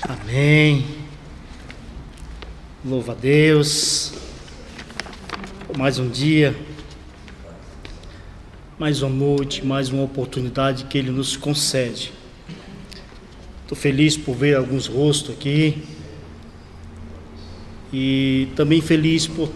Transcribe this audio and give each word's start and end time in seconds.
Amém. 0.00 0.84
Louva 2.84 3.12
a 3.12 3.14
Deus. 3.16 4.12
Mais 5.76 5.98
um 5.98 6.08
dia, 6.08 6.56
mais 8.78 9.02
uma 9.02 9.10
noite, 9.10 9.66
mais 9.66 9.88
uma 9.88 10.04
oportunidade 10.04 10.84
que 10.84 10.96
Ele 10.96 11.10
nos 11.10 11.36
concede. 11.36 12.12
Estou 13.62 13.76
feliz 13.76 14.16
por 14.16 14.36
ver 14.36 14.56
alguns 14.56 14.86
rostos 14.86 15.34
aqui 15.34 15.82
e 17.92 18.48
também 18.54 18.80
feliz 18.80 19.26
por, 19.26 19.50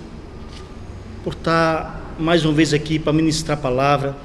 por 1.22 1.34
estar 1.34 2.16
mais 2.18 2.45
uma 2.45 2.52
vez 2.52 2.74
aqui 2.74 2.98
para 2.98 3.12
ministrar 3.12 3.56
a 3.56 3.61
palavra 3.61 4.16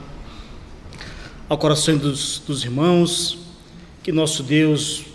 ao 1.47 1.59
coração 1.59 1.95
dos, 1.95 2.39
dos 2.39 2.63
irmãos. 2.63 3.37
Que 4.01 4.11
nosso 4.11 4.41
Deus, 4.41 5.05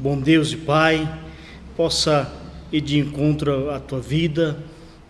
bom 0.00 0.18
Deus 0.18 0.52
e 0.52 0.56
Pai, 0.56 1.20
possa 1.76 2.32
ir 2.72 2.80
de 2.80 2.98
encontro 2.98 3.70
à 3.70 3.78
tua 3.78 4.00
vida 4.00 4.62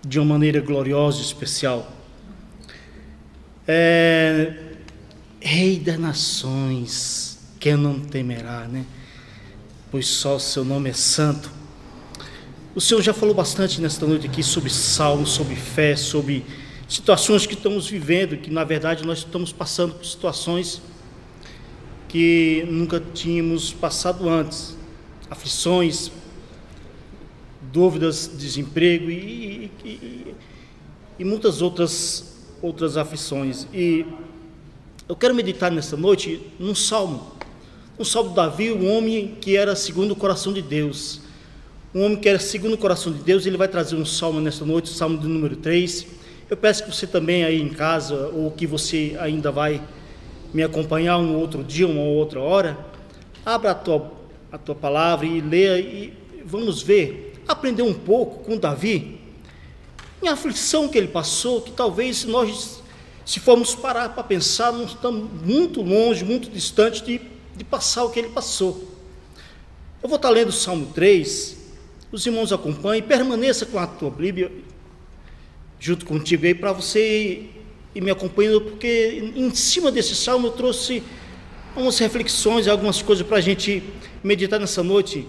de 0.06 0.18
uma 0.18 0.34
maneira 0.34 0.60
gloriosa 0.60 1.18
e 1.18 1.22
especial. 1.22 1.90
É, 3.66 4.54
Rei 5.40 5.78
das 5.78 5.98
nações, 5.98 7.38
quem 7.58 7.76
não 7.76 7.98
temerá, 7.98 8.68
né? 8.68 8.84
Pois 9.90 10.06
só 10.06 10.36
o 10.36 10.40
seu 10.40 10.64
nome 10.64 10.90
é 10.90 10.92
santo. 10.92 11.50
O 12.74 12.80
Senhor 12.80 13.02
já 13.02 13.12
falou 13.12 13.34
bastante 13.34 13.80
nesta 13.80 14.06
noite 14.06 14.26
aqui 14.26 14.42
sobre 14.42 14.70
salmos, 14.70 15.30
sobre 15.30 15.56
fé, 15.56 15.96
sobre 15.96 16.44
situações 16.88 17.44
que 17.44 17.54
estamos 17.54 17.88
vivendo, 17.88 18.36
que 18.36 18.50
na 18.50 18.64
verdade 18.64 19.04
nós 19.04 19.18
estamos 19.18 19.52
passando 19.52 19.94
por 19.94 20.06
situações 20.06 20.80
que 22.12 22.66
nunca 22.68 23.00
tínhamos 23.00 23.72
passado 23.72 24.28
antes, 24.28 24.76
aflições, 25.30 26.12
dúvidas, 27.72 28.30
desemprego 28.36 29.10
e, 29.10 29.70
e, 29.82 30.34
e, 31.18 31.24
muitas 31.24 31.62
outras, 31.62 32.36
outras 32.60 32.98
aflições. 32.98 33.66
E 33.72 34.04
eu 35.08 35.16
quero 35.16 35.34
meditar 35.34 35.70
nessa 35.70 35.96
noite 35.96 36.38
num 36.58 36.74
salmo, 36.74 37.32
um 37.98 38.04
salmo 38.04 38.28
de 38.28 38.36
Davi, 38.36 38.70
um 38.70 38.94
homem 38.94 39.38
que 39.40 39.56
era 39.56 39.74
segundo 39.74 40.10
o 40.10 40.16
coração 40.16 40.52
de 40.52 40.60
Deus. 40.60 41.22
Um 41.94 42.02
homem 42.02 42.18
que 42.18 42.28
era 42.28 42.38
segundo 42.38 42.74
o 42.74 42.78
coração 42.78 43.10
de 43.10 43.22
Deus, 43.22 43.46
ele 43.46 43.56
vai 43.56 43.68
trazer 43.68 43.96
um 43.96 44.04
salmo 44.04 44.38
nessa 44.38 44.66
noite, 44.66 44.90
o 44.90 44.94
salmo 44.94 45.16
de 45.16 45.26
número 45.26 45.56
3. 45.56 46.06
Eu 46.50 46.58
peço 46.58 46.84
que 46.84 46.94
você 46.94 47.06
também 47.06 47.42
aí 47.42 47.58
em 47.58 47.70
casa, 47.70 48.28
ou 48.34 48.50
que 48.50 48.66
você 48.66 49.16
ainda 49.18 49.50
vai 49.50 49.80
me 50.52 50.62
acompanhar 50.62 51.18
um 51.18 51.36
outro 51.38 51.64
dia, 51.64 51.86
uma 51.86 52.02
outra 52.02 52.40
hora, 52.40 52.78
abra 53.44 53.70
a 53.70 53.74
tua, 53.74 54.12
a 54.50 54.58
tua 54.58 54.74
palavra 54.74 55.26
e 55.26 55.40
leia 55.40 55.78
e 55.78 56.12
vamos 56.44 56.82
ver 56.82 57.32
aprender 57.46 57.82
um 57.82 57.94
pouco 57.94 58.44
com 58.44 58.56
Davi, 58.56 59.20
em 60.22 60.28
aflição 60.28 60.88
que 60.88 60.96
ele 60.96 61.08
passou, 61.08 61.60
que 61.60 61.72
talvez 61.72 62.24
nós, 62.24 62.80
se 63.24 63.40
formos 63.40 63.74
parar 63.74 64.10
para 64.10 64.22
pensar, 64.22 64.72
não 64.72 64.84
estamos 64.84 65.28
muito 65.44 65.82
longe, 65.82 66.24
muito 66.24 66.48
distante 66.48 67.02
de, 67.02 67.20
de 67.56 67.64
passar 67.64 68.04
o 68.04 68.10
que 68.10 68.20
ele 68.20 68.28
passou. 68.28 68.88
Eu 70.02 70.08
vou 70.08 70.16
estar 70.16 70.30
lendo 70.30 70.48
o 70.48 70.52
Salmo 70.52 70.86
3, 70.94 71.56
os 72.12 72.26
irmãos 72.26 72.52
acompanhem, 72.52 73.02
permaneça 73.02 73.66
com 73.66 73.78
a 73.78 73.86
tua 73.86 74.10
Bíblia 74.10 74.52
junto 75.80 76.06
contigo 76.06 76.46
aí, 76.46 76.54
para 76.54 76.72
você 76.72 77.48
ir 77.94 78.00
me 78.00 78.10
acompanhando, 78.10 78.60
porque 78.60 79.32
em 79.34 79.54
cima 79.54 79.90
desse 79.90 80.14
salmo 80.14 80.48
eu 80.48 80.52
trouxe 80.52 81.02
algumas 81.74 81.98
reflexões, 81.98 82.68
algumas 82.68 83.02
coisas 83.02 83.26
para 83.26 83.38
a 83.38 83.40
gente 83.40 83.82
meditar 84.22 84.58
nessa 84.58 84.82
noite. 84.82 85.26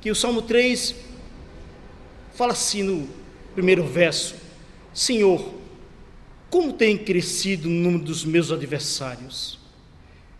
Que 0.00 0.10
o 0.10 0.14
Salmo 0.14 0.42
3 0.42 0.94
fala 2.34 2.52
assim 2.52 2.82
no 2.82 3.08
primeiro 3.54 3.86
verso: 3.86 4.34
Senhor, 4.94 5.54
como 6.48 6.72
tem 6.72 6.96
crescido 6.96 7.68
o 7.68 7.72
número 7.72 8.04
dos 8.04 8.24
meus 8.24 8.50
adversários? 8.50 9.58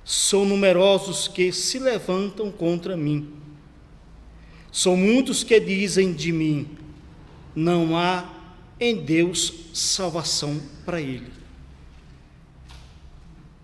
São 0.04 0.44
numerosos 0.44 1.28
que 1.28 1.52
se 1.52 1.78
levantam 1.78 2.50
contra 2.50 2.96
mim. 2.96 3.28
São 4.72 4.96
muitos 4.96 5.44
que 5.44 5.60
dizem 5.60 6.12
de 6.12 6.32
mim: 6.32 6.68
não 7.54 7.96
há 7.96 8.28
em 8.78 8.96
Deus 8.96 9.52
salvação 9.74 10.60
para 10.90 11.00
ele. 11.00 11.28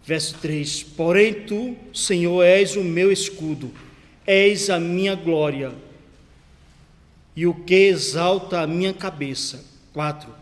Verso 0.05 0.37
3: 0.41 0.85
Porém 0.85 1.35
tu, 1.35 1.77
Senhor, 1.93 2.45
és 2.45 2.77
o 2.77 2.85
meu 2.85 3.11
escudo, 3.11 3.73
és 4.25 4.71
a 4.71 4.79
minha 4.79 5.17
glória 5.17 5.73
e 7.35 7.45
o 7.45 7.53
que 7.53 7.75
exalta 7.75 8.61
a 8.61 8.67
minha 8.67 8.95
cabeça. 8.95 9.65
4. 9.93 10.33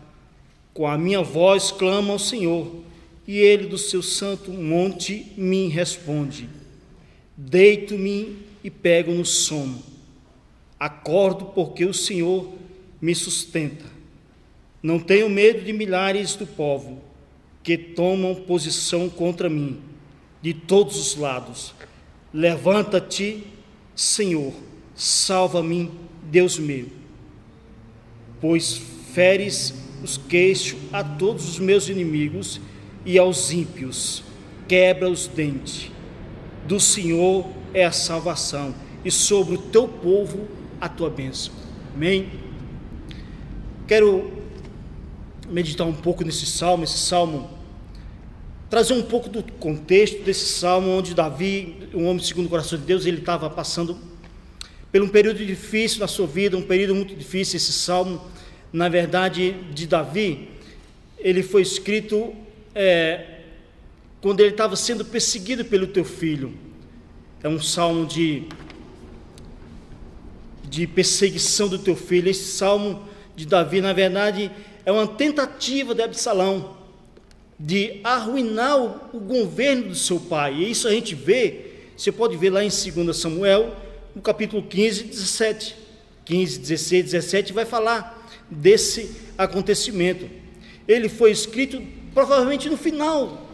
Com 0.75 0.85
a 0.85 0.95
minha 0.95 1.23
voz 1.23 1.71
clamo 1.71 2.11
ao 2.11 2.19
Senhor, 2.19 2.83
e 3.27 3.39
ele 3.39 3.65
do 3.65 3.79
seu 3.79 4.03
santo 4.03 4.51
monte 4.51 5.33
me 5.35 5.67
responde. 5.67 6.47
Deito-me 7.35 8.37
e 8.63 8.69
pego 8.69 9.11
no 9.11 9.25
sono. 9.25 9.81
Acordo 10.79 11.45
porque 11.45 11.83
o 11.83 11.93
Senhor 11.93 12.53
me 13.01 13.15
sustenta. 13.15 13.94
Não 14.85 14.99
tenho 14.99 15.27
medo 15.27 15.65
de 15.65 15.73
milhares 15.73 16.35
do 16.35 16.45
povo 16.45 17.01
que 17.63 17.75
tomam 17.75 18.35
posição 18.35 19.09
contra 19.09 19.49
mim, 19.49 19.79
de 20.43 20.53
todos 20.53 20.95
os 20.95 21.15
lados. 21.15 21.73
Levanta-te, 22.31 23.47
Senhor, 23.95 24.53
salva-me 24.93 25.89
Deus 26.25 26.59
meu, 26.59 26.85
pois 28.39 28.79
feres 29.11 29.73
os 30.03 30.17
queixos 30.17 30.77
a 30.93 31.03
todos 31.03 31.49
os 31.49 31.57
meus 31.57 31.89
inimigos 31.89 32.61
e 33.03 33.17
aos 33.17 33.51
ímpios, 33.51 34.23
quebra 34.67 35.09
os 35.09 35.25
dentes. 35.25 35.89
Do 36.67 36.79
Senhor 36.79 37.47
é 37.73 37.83
a 37.83 37.91
salvação, 37.91 38.75
e 39.03 39.09
sobre 39.09 39.55
o 39.55 39.61
teu 39.63 39.87
povo 39.87 40.47
a 40.79 40.87
tua 40.87 41.09
bênção. 41.09 41.55
Amém? 41.95 42.29
Quero 43.87 44.34
meditar 45.49 45.85
um 45.85 45.93
pouco 45.93 46.23
nesse 46.23 46.45
salmo, 46.45 46.83
esse 46.83 46.97
salmo, 46.97 47.49
trazer 48.69 48.93
um 48.93 49.03
pouco 49.03 49.29
do 49.29 49.43
contexto 49.43 50.23
desse 50.23 50.45
salmo, 50.45 50.89
onde 50.89 51.13
Davi, 51.13 51.89
um 51.93 52.07
homem 52.07 52.23
segundo 52.23 52.47
o 52.47 52.49
coração 52.49 52.77
de 52.77 52.85
Deus, 52.85 53.05
ele 53.05 53.19
estava 53.19 53.49
passando 53.49 53.97
por 54.91 55.01
um 55.01 55.07
período 55.07 55.45
difícil 55.45 55.99
na 55.99 56.07
sua 56.07 56.25
vida, 56.25 56.57
um 56.57 56.61
período 56.61 56.95
muito 56.95 57.15
difícil. 57.15 57.57
Esse 57.57 57.73
salmo, 57.73 58.21
na 58.71 58.87
verdade, 58.87 59.53
de 59.73 59.85
Davi, 59.85 60.49
ele 61.19 61.43
foi 61.43 61.61
escrito 61.61 62.33
é, 62.73 63.39
quando 64.21 64.39
ele 64.39 64.51
estava 64.51 64.75
sendo 64.75 65.03
perseguido 65.03 65.65
pelo 65.65 65.87
teu 65.87 66.05
filho. 66.05 66.53
É 67.43 67.49
um 67.49 67.61
salmo 67.61 68.05
de, 68.05 68.43
de 70.69 70.87
perseguição 70.87 71.67
do 71.67 71.77
teu 71.77 71.95
filho. 71.95 72.29
Esse 72.29 72.51
salmo 72.53 73.03
de 73.35 73.45
Davi, 73.45 73.81
na 73.81 73.93
verdade, 73.93 74.49
é 74.85 74.91
uma 74.91 75.07
tentativa 75.07 75.95
de 75.95 76.03
Absalão 76.03 76.75
de 77.59 78.01
arruinar 78.03 78.77
o, 79.13 79.19
governo 79.19 79.89
do 79.89 79.95
seu 79.95 80.19
pai. 80.19 80.55
E 80.55 80.71
isso 80.71 80.87
a 80.87 80.91
gente 80.91 81.15
vê, 81.15 81.71
você 81.97 82.11
pode 82.11 82.35
ver 82.37 82.49
lá 82.49 82.63
em 82.63 82.69
2 82.69 83.15
Samuel, 83.15 83.75
no 84.13 84.21
capítulo 84.21 84.61
15, 84.61 85.03
17. 85.03 85.75
15, 86.25 86.59
16, 86.59 87.05
17 87.05 87.53
vai 87.53 87.65
falar 87.65 88.27
desse 88.49 89.15
acontecimento. 89.37 90.27
Ele 90.87 91.07
foi 91.07 91.31
escrito 91.31 91.81
provavelmente 92.13 92.69
no 92.69 92.77
final 92.77 93.47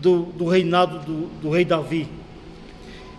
do, 0.00 0.24
do 0.26 0.46
reinado 0.46 1.00
do, 1.00 1.26
do, 1.40 1.50
rei 1.50 1.64
Davi. 1.64 2.08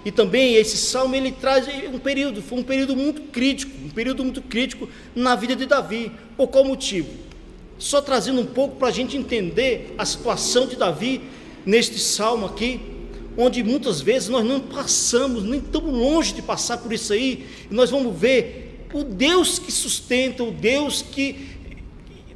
E 0.06 0.12
também 0.12 0.56
esse 0.56 0.78
salmo 0.78 1.16
ele 1.16 1.32
traz 1.32 1.68
um 1.92 2.00
período, 2.00 2.42
foi 2.42 2.60
um 2.60 2.64
período 2.64 2.96
muito 2.96 3.24
crítico, 3.24 3.72
um 3.84 3.90
período 3.90 4.24
muito 4.24 4.42
crítico 4.42 4.88
na 5.16 5.36
vida 5.36 5.56
de 5.56 5.66
Davi. 5.66 6.12
Por 6.38 6.48
qual 6.48 6.64
motivo? 6.64 7.25
Só 7.78 8.02
trazendo 8.02 8.42
um 8.42 8.46
pouco 8.46 8.78
para 8.78 8.88
a 8.88 8.92
gente 8.92 9.18
entender 9.18 9.94
a 9.98 10.06
situação 10.06 10.68
de 10.68 10.76
Davi 10.76 11.22
neste 11.66 12.00
salmo 12.00 12.46
aqui 12.46 12.96
onde 13.38 13.64
muitas 13.64 14.02
vezes 14.02 14.30
nós 14.30 14.46
não 14.46 14.60
passamos, 14.60 15.44
nem 15.44 15.60
estamos 15.60 15.94
longe 15.94 16.34
de 16.34 16.42
passar 16.42 16.78
por 16.78 16.92
isso 16.94 17.12
aí, 17.14 17.48
e 17.70 17.74
nós 17.74 17.90
vamos 17.90 18.18
ver 18.18 18.88
o 18.94 19.04
Deus 19.04 19.60
que 19.60 19.72
sustenta, 19.72 20.44
o 20.44 20.52
Deus 20.52 21.02
que 21.02 21.58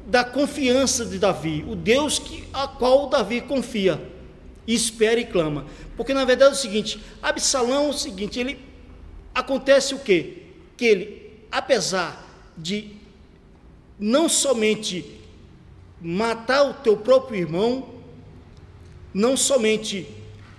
dá 0.06 0.24
confiança 0.24 1.06
de 1.06 1.18
Davi, 1.18 1.64
o 1.68 1.76
Deus 1.76 2.20
que, 2.20 2.44
a 2.52 2.68
qual 2.68 3.08
Davi 3.08 3.42
confia, 3.42 4.02
espera 4.68 5.20
e 5.20 5.26
clama. 5.26 5.66
Porque 5.96 6.14
na 6.14 6.26
verdade 6.26 6.52
é 6.52 6.54
o 6.54 6.58
seguinte, 6.58 7.00
Absalão 7.22 7.86
é 7.86 7.90
o 7.90 7.94
seguinte, 7.94 8.40
ele 8.40 8.60
acontece 9.34 9.94
o 9.94 10.00
quê? 10.00 10.44
Que 10.76 10.86
ele, 10.86 11.32
apesar 11.52 12.26
de 12.58 12.92
não 13.98 14.28
somente 14.28 15.19
matar 16.02 16.64
o 16.64 16.74
teu 16.74 16.98
próprio 16.98 17.40
irmão, 17.40 17.90
não 19.14 19.36
somente 19.36 20.08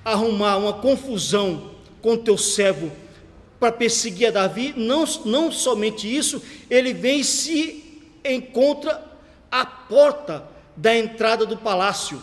arrumar 0.05 0.57
uma 0.57 0.73
confusão 0.73 1.71
com 2.03 2.17
teu 2.17 2.37
servo 2.37 2.91
para 3.59 3.73
perseguir 3.73 4.29
a 4.29 4.31
Davi, 4.31 4.73
não, 4.77 5.05
não 5.27 5.53
somente 5.53 6.15
isso, 6.15 6.43
ele 6.71 6.95
vem 6.95 7.21
e 7.21 7.25
se 7.25 8.01
encontra 8.25 9.05
à 9.51 9.67
porta 9.67 10.49
da 10.75 10.97
entrada 10.97 11.45
do 11.45 11.59
palácio. 11.59 12.21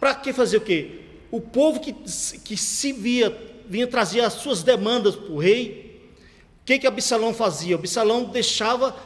Para 0.00 0.14
que 0.14 0.32
fazer 0.32 0.56
o 0.56 0.62
quê? 0.62 1.00
O 1.30 1.40
povo 1.40 1.80
que, 1.80 1.92
que 1.92 2.56
se 2.56 2.92
via, 2.92 3.36
vinha 3.66 3.86
trazer 3.86 4.20
as 4.20 4.32
suas 4.34 4.62
demandas 4.62 5.14
para 5.14 5.30
o 5.30 5.38
rei, 5.38 6.00
o 6.62 6.64
que 6.64 6.78
que 6.78 6.86
Absalão 6.86 7.34
fazia? 7.34 7.74
Absalão 7.74 8.24
deixava, 8.24 8.96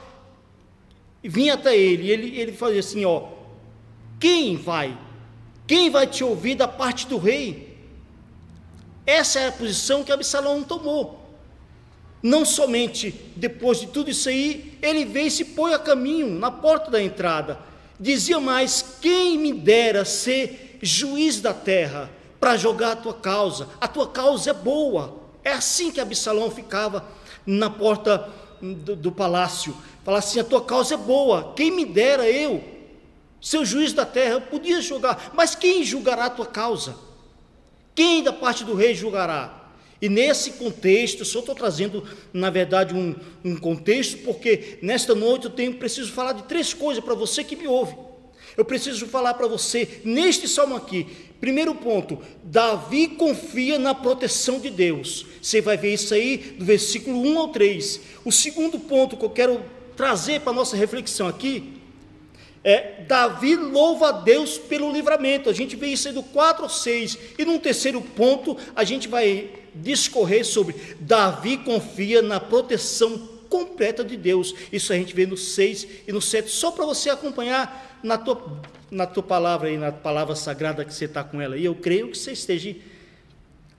vinha 1.22 1.54
até 1.54 1.76
ele, 1.76 2.10
ele, 2.10 2.38
ele 2.38 2.52
fazia 2.52 2.80
assim, 2.80 3.04
ó, 3.04 3.41
quem 4.22 4.54
vai? 4.54 4.96
Quem 5.66 5.90
vai 5.90 6.06
te 6.06 6.22
ouvir 6.22 6.54
da 6.54 6.68
parte 6.68 7.08
do 7.08 7.18
rei? 7.18 7.76
Essa 9.04 9.40
é 9.40 9.48
a 9.48 9.52
posição 9.52 10.04
que 10.04 10.12
Absalão 10.12 10.62
tomou. 10.62 11.20
Não 12.22 12.44
somente 12.44 13.10
depois 13.34 13.80
de 13.80 13.88
tudo 13.88 14.12
isso 14.12 14.28
aí, 14.28 14.78
ele 14.80 15.04
vem 15.04 15.26
e 15.26 15.30
se 15.30 15.44
põe 15.44 15.74
a 15.74 15.78
caminho 15.78 16.28
na 16.38 16.52
porta 16.52 16.88
da 16.88 17.02
entrada. 17.02 17.58
Dizia 17.98 18.38
mais: 18.38 18.96
Quem 19.00 19.36
me 19.36 19.52
dera 19.52 20.04
ser 20.04 20.78
juiz 20.80 21.40
da 21.40 21.52
terra 21.52 22.08
para 22.38 22.56
jogar 22.56 22.92
a 22.92 22.96
tua 22.96 23.14
causa? 23.14 23.70
A 23.80 23.88
tua 23.88 24.06
causa 24.06 24.50
é 24.50 24.54
boa. 24.54 25.16
É 25.42 25.50
assim 25.50 25.90
que 25.90 26.00
Absalão 26.00 26.48
ficava 26.48 27.04
na 27.44 27.68
porta 27.68 28.30
do, 28.60 28.94
do 28.94 29.10
palácio. 29.10 29.76
Fala 30.04 30.18
assim: 30.18 30.38
A 30.38 30.44
tua 30.44 30.62
causa 30.62 30.94
é 30.94 30.96
boa. 30.96 31.54
Quem 31.56 31.72
me 31.72 31.84
dera 31.84 32.30
eu, 32.30 32.71
seu 33.42 33.64
juiz 33.64 33.92
da 33.92 34.06
terra, 34.06 34.34
eu 34.34 34.40
podia 34.40 34.80
julgar, 34.80 35.32
mas 35.34 35.56
quem 35.56 35.82
julgará 35.82 36.26
a 36.26 36.30
tua 36.30 36.46
causa? 36.46 36.96
Quem 37.92 38.22
da 38.22 38.32
parte 38.32 38.62
do 38.62 38.72
rei 38.72 38.94
julgará? 38.94 39.62
E 40.00 40.08
nesse 40.08 40.52
contexto, 40.52 41.24
só 41.24 41.40
estou 41.40 41.54
trazendo, 41.54 42.04
na 42.32 42.50
verdade, 42.50 42.94
um, 42.94 43.14
um, 43.44 43.56
contexto, 43.56 44.18
porque 44.18 44.78
nesta 44.80 45.14
noite 45.14 45.46
eu 45.46 45.50
tenho, 45.50 45.74
preciso 45.74 46.12
falar 46.12 46.32
de 46.32 46.44
três 46.44 46.72
coisas 46.72 47.02
para 47.02 47.14
você 47.14 47.42
que 47.42 47.56
me 47.56 47.66
ouve. 47.66 47.96
Eu 48.56 48.64
preciso 48.64 49.06
falar 49.06 49.34
para 49.34 49.48
você, 49.48 50.00
neste 50.04 50.46
salmo 50.46 50.76
aqui, 50.76 51.06
primeiro 51.40 51.74
ponto, 51.74 52.18
Davi 52.44 53.08
confia 53.08 53.78
na 53.78 53.94
proteção 53.94 54.60
de 54.60 54.70
Deus. 54.70 55.26
Você 55.40 55.60
vai 55.60 55.76
ver 55.76 55.94
isso 55.94 56.14
aí 56.14 56.54
do 56.58 56.64
versículo 56.64 57.20
1 57.20 57.38
ao 57.38 57.48
3. 57.48 58.00
O 58.24 58.30
segundo 58.30 58.78
ponto 58.78 59.16
que 59.16 59.24
eu 59.24 59.30
quero 59.30 59.64
trazer 59.96 60.40
para 60.40 60.52
a 60.52 60.56
nossa 60.56 60.76
reflexão 60.76 61.26
aqui, 61.26 61.81
é, 62.64 63.02
Davi 63.08 63.56
louva 63.56 64.08
a 64.08 64.12
Deus 64.12 64.56
pelo 64.56 64.92
livramento. 64.92 65.50
A 65.50 65.52
gente 65.52 65.74
vê 65.74 65.88
isso 65.88 66.08
aí 66.08 66.14
do 66.14 66.22
4 66.22 66.62
ao 66.64 66.68
6. 66.68 67.18
E 67.38 67.44
num 67.44 67.58
terceiro 67.58 68.00
ponto, 68.00 68.56
a 68.74 68.84
gente 68.84 69.08
vai 69.08 69.50
discorrer 69.74 70.44
sobre 70.44 70.74
Davi 71.00 71.56
confia 71.56 72.22
na 72.22 72.38
proteção 72.38 73.28
completa 73.48 74.04
de 74.04 74.16
Deus. 74.16 74.54
Isso 74.72 74.92
a 74.92 74.96
gente 74.96 75.14
vê 75.14 75.26
no 75.26 75.36
6 75.36 75.86
e 76.06 76.12
no 76.12 76.20
7, 76.20 76.48
só 76.50 76.70
para 76.70 76.84
você 76.84 77.10
acompanhar 77.10 77.98
na 78.02 78.16
tua, 78.16 78.60
na 78.90 79.06
tua 79.06 79.22
palavra 79.22 79.68
aí, 79.68 79.76
na 79.76 79.90
palavra 79.90 80.34
sagrada 80.36 80.84
que 80.84 80.94
você 80.94 81.06
está 81.06 81.24
com 81.24 81.40
ela. 81.40 81.56
E 81.56 81.64
eu 81.64 81.74
creio 81.74 82.10
que 82.10 82.16
você 82.16 82.32
esteja 82.32 82.74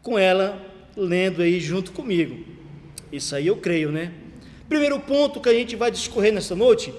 com 0.01 0.19
ela 0.19 0.61
lendo 0.95 1.41
aí 1.41 1.59
junto 1.59 1.91
comigo. 1.91 2.43
Isso 3.11 3.35
aí 3.35 3.47
eu 3.47 3.55
creio, 3.57 3.91
né? 3.91 4.11
Primeiro 4.67 4.99
ponto 4.99 5.39
que 5.39 5.49
a 5.49 5.53
gente 5.53 5.75
vai 5.75 5.89
discorrer 5.89 6.33
nessa 6.33 6.55
noite 6.55 6.93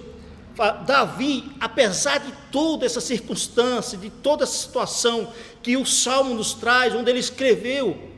Davi, 0.86 1.50
apesar 1.58 2.18
de 2.18 2.32
toda 2.50 2.86
essa 2.86 3.00
circunstância, 3.00 3.98
de 3.98 4.10
toda 4.10 4.44
essa 4.44 4.56
situação 4.56 5.32
que 5.62 5.76
o 5.76 5.84
Salmo 5.84 6.34
nos 6.34 6.54
traz, 6.54 6.94
onde 6.94 7.10
ele 7.10 7.18
escreveu, 7.18 8.10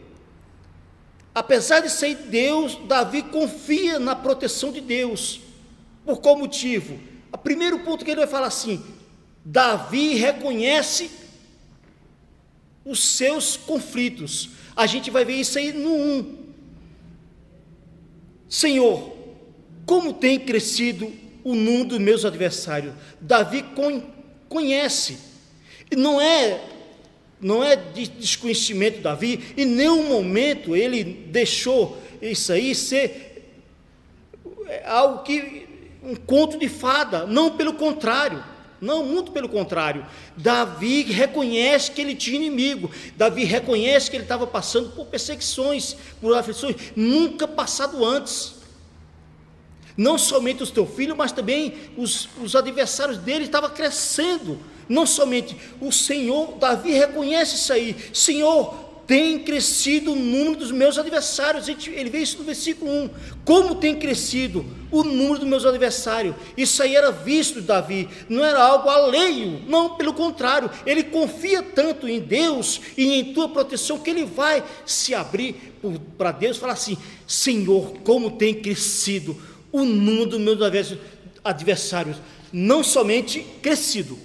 apesar 1.35 1.81
de 1.81 1.91
ser 1.91 2.15
Deus, 2.15 2.79
Davi 2.87 3.23
confia 3.23 3.99
na 3.99 4.15
proteção 4.15 4.71
de 4.71 4.81
Deus. 4.81 5.41
Por 6.05 6.21
qual 6.21 6.37
motivo? 6.37 6.99
O 7.33 7.39
primeiro 7.39 7.81
ponto 7.81 8.05
que 8.05 8.11
ele 8.11 8.21
vai 8.21 8.29
falar 8.29 8.49
assim: 8.49 8.85
Davi 9.45 10.15
reconhece 10.15 11.11
os 12.85 13.03
seus 13.03 13.57
conflitos. 13.57 14.51
A 14.75 14.87
gente 14.87 15.11
vai 15.11 15.25
ver 15.25 15.35
isso 15.35 15.59
aí 15.59 15.73
no 15.73 15.91
1. 15.91 16.47
Senhor, 18.49 19.17
como 19.85 20.13
tem 20.13 20.39
crescido 20.39 21.13
o 21.47 21.55
número 21.55 21.85
dos 21.85 21.99
meus 22.01 22.25
adversários. 22.25 22.93
Davi 23.21 23.65
conhece. 24.49 25.17
E 25.89 25.95
não 25.95 26.21
é 26.21 26.61
não 27.41 27.63
é 27.63 27.77
de 27.77 28.09
desconhecimento 28.09 28.97
de 28.97 29.03
Davi, 29.03 29.55
em 29.57 29.67
nenhum 29.67 30.09
momento 30.09 30.75
ele 30.75 31.05
deixou 31.05 31.99
isso 32.21 32.51
aí 32.51 32.75
ser 32.75 33.61
algo 34.87 35.23
que 35.23 35.69
um 36.03 36.17
conto 36.17 36.59
de 36.59 36.69
fada, 36.69 37.27
não 37.27 37.57
pelo 37.57 37.75
contrário. 37.75 38.43
Não, 38.81 39.05
muito 39.05 39.31
pelo 39.33 39.49
contrário. 39.49 40.05
Davi 40.37 41.03
reconhece 41.03 41.91
que 41.93 42.01
ele 42.01 42.15
tinha 42.15 42.37
inimigo. 42.37 42.91
Davi 43.17 43.45
reconhece 43.45 44.11
que 44.11 44.17
ele 44.17 44.25
estava 44.25 44.47
passando 44.47 44.91
por 44.91 45.07
perseguições, 45.07 45.97
por 46.21 46.35
aflições, 46.35 46.77
nunca 46.97 47.47
passado 47.47 48.05
antes. 48.05 48.56
Não 49.97 50.19
somente 50.19 50.63
os 50.63 50.71
teus 50.71 50.91
filhos, 50.91 51.17
mas 51.17 51.33
também 51.33 51.75
os, 51.97 52.29
os 52.43 52.55
adversários 52.55 53.19
dele 53.19 53.45
estavam 53.45 53.71
crescendo. 53.71 54.59
Não 54.89 55.07
somente 55.07 55.57
o 55.81 55.91
Senhor, 55.91 56.57
Davi 56.59 56.93
reconhece 56.93 57.57
isso 57.57 57.73
aí. 57.73 57.97
Senhor, 58.13 58.87
tem 59.07 59.39
crescido 59.39 60.13
o 60.13 60.17
número 60.17 60.57
dos 60.57 60.73
meus 60.73 60.99
adversários. 60.99 61.69
Ele 61.69 62.11
vê 62.11 62.19
isso 62.19 62.39
no 62.39 62.45
versículo 62.45 62.91
1. 62.91 63.11
Como 63.45 63.77
tem 63.77 63.95
crescido 63.97 64.67
o 64.91 65.05
número 65.05 65.39
dos 65.39 65.49
meus 65.49 65.65
adversários. 65.65 66.35
Isso 66.57 66.83
aí 66.83 66.95
era 66.95 67.11
visto 67.11 67.61
de 67.61 67.67
Davi, 67.67 68.09
não 68.29 68.45
era 68.45 68.63
algo 68.63 68.89
alheio, 68.89 69.63
não, 69.67 69.97
pelo 69.97 70.15
contrário, 70.15 70.71
ele 70.85 71.03
confia 71.03 71.63
tanto 71.63 72.09
em 72.09 72.21
Deus 72.21 72.81
e 72.97 73.19
em 73.19 73.33
tua 73.33 73.49
proteção 73.49 73.99
que 73.99 74.11
ele 74.11 74.25
vai 74.25 74.63
se 74.85 75.15
abrir 75.15 75.75
para 76.17 76.33
Deus 76.33 76.57
e 76.57 76.61
falar 76.61 76.75
assim: 76.75 76.97
Senhor, 77.27 77.95
como 78.05 78.33
tem 78.33 78.55
crescido 78.55 79.37
o 79.73 79.85
número 79.85 80.27
dos 80.27 80.41
meus 80.41 80.59
adversários, 81.45 82.17
não 82.53 82.83
somente 82.83 83.41
crescido. 83.63 84.19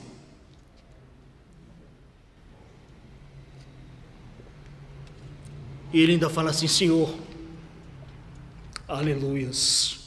E 5.94 6.00
ele 6.00 6.14
ainda 6.14 6.30
fala 6.30 6.52
assim: 6.52 6.68
Senhor, 6.68 7.14
aleluias. 8.88 10.00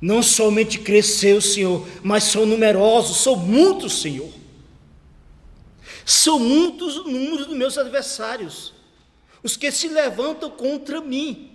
Não 0.00 0.20
somente 0.20 0.80
cresceu, 0.80 1.40
Senhor, 1.40 1.86
mas 2.02 2.24
são 2.24 2.44
numerosos, 2.44 3.18
são 3.18 3.36
muitos, 3.36 4.00
Senhor. 4.00 4.32
São 6.04 6.40
muitos 6.40 6.96
os 6.96 7.06
números 7.06 7.46
dos 7.46 7.56
meus 7.56 7.78
adversários, 7.78 8.74
os 9.44 9.56
que 9.56 9.70
se 9.70 9.88
levantam 9.88 10.50
contra 10.50 11.00
mim. 11.00 11.51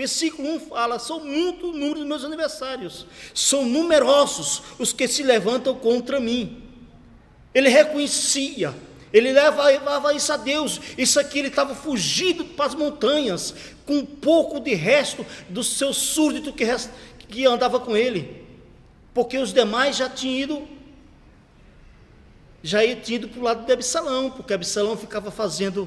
Versículo 0.00 0.48
1 0.54 0.60
fala: 0.60 0.98
São 0.98 1.22
muito 1.22 1.68
o 1.68 1.72
número 1.72 1.96
dos 1.96 2.06
meus 2.08 2.24
aniversários, 2.24 3.06
são 3.34 3.66
numerosos 3.66 4.62
os 4.78 4.94
que 4.94 5.06
se 5.06 5.22
levantam 5.22 5.74
contra 5.74 6.18
mim. 6.18 6.62
Ele 7.52 7.68
reconhecia, 7.68 8.74
ele 9.12 9.30
levava 9.30 10.14
isso 10.14 10.32
a 10.32 10.38
Deus. 10.38 10.80
Isso 10.96 11.20
aqui 11.20 11.40
ele 11.40 11.48
estava 11.48 11.74
fugindo 11.74 12.46
para 12.46 12.64
as 12.64 12.74
montanhas, 12.74 13.54
com 13.84 13.98
um 13.98 14.06
pouco 14.06 14.58
de 14.58 14.72
resto 14.72 15.26
do 15.50 15.62
seu 15.62 15.92
súrdito 15.92 16.50
que, 16.50 16.64
que 17.28 17.44
andava 17.44 17.78
com 17.78 17.94
ele, 17.94 18.42
porque 19.12 19.36
os 19.36 19.52
demais 19.52 19.98
já 19.98 20.08
tinham 20.08 20.38
ido, 20.38 20.68
já 22.62 22.78
tinham 22.96 23.16
ido 23.16 23.28
para 23.28 23.38
o 23.38 23.42
lado 23.42 23.66
de 23.66 23.72
Absalão, 23.74 24.30
porque 24.30 24.54
Absalão 24.54 24.96
ficava 24.96 25.30
fazendo, 25.30 25.86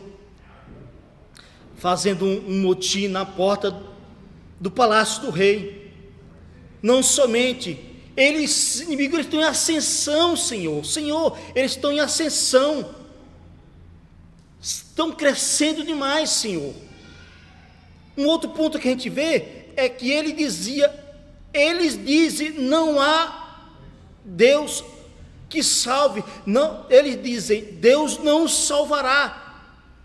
fazendo 1.78 2.26
um, 2.26 2.46
um 2.48 2.62
motim 2.62 3.08
na 3.08 3.26
porta 3.26 3.92
do 4.64 4.72
palácio 4.72 5.24
do 5.24 5.30
rei. 5.30 5.92
Não 6.82 7.04
somente, 7.04 7.78
eles, 8.16 8.80
inimigos, 8.80 9.16
eles 9.16 9.26
estão 9.26 9.42
em 9.42 9.44
ascensão, 9.44 10.38
Senhor. 10.38 10.86
Senhor, 10.86 11.38
eles 11.54 11.72
estão 11.72 11.92
em 11.92 12.00
ascensão. 12.00 12.96
Estão 14.62 15.12
crescendo 15.12 15.84
demais, 15.84 16.30
Senhor. 16.30 16.74
Um 18.18 18.26
outro 18.26 18.52
ponto 18.52 18.80
que 18.80 18.88
a 18.88 18.92
gente 18.92 19.10
vê 19.10 19.66
é 19.76 19.90
que 19.90 20.10
ele 20.10 20.32
dizia, 20.32 20.90
eles 21.54 22.02
dizem, 22.02 22.52
não 22.52 23.02
há 23.02 23.66
Deus 24.24 24.82
que 25.50 25.62
salve. 25.62 26.24
Não, 26.46 26.86
eles 26.90 27.22
dizem, 27.22 27.66
Deus 27.66 28.18
não 28.18 28.48
salvará. 28.48 29.60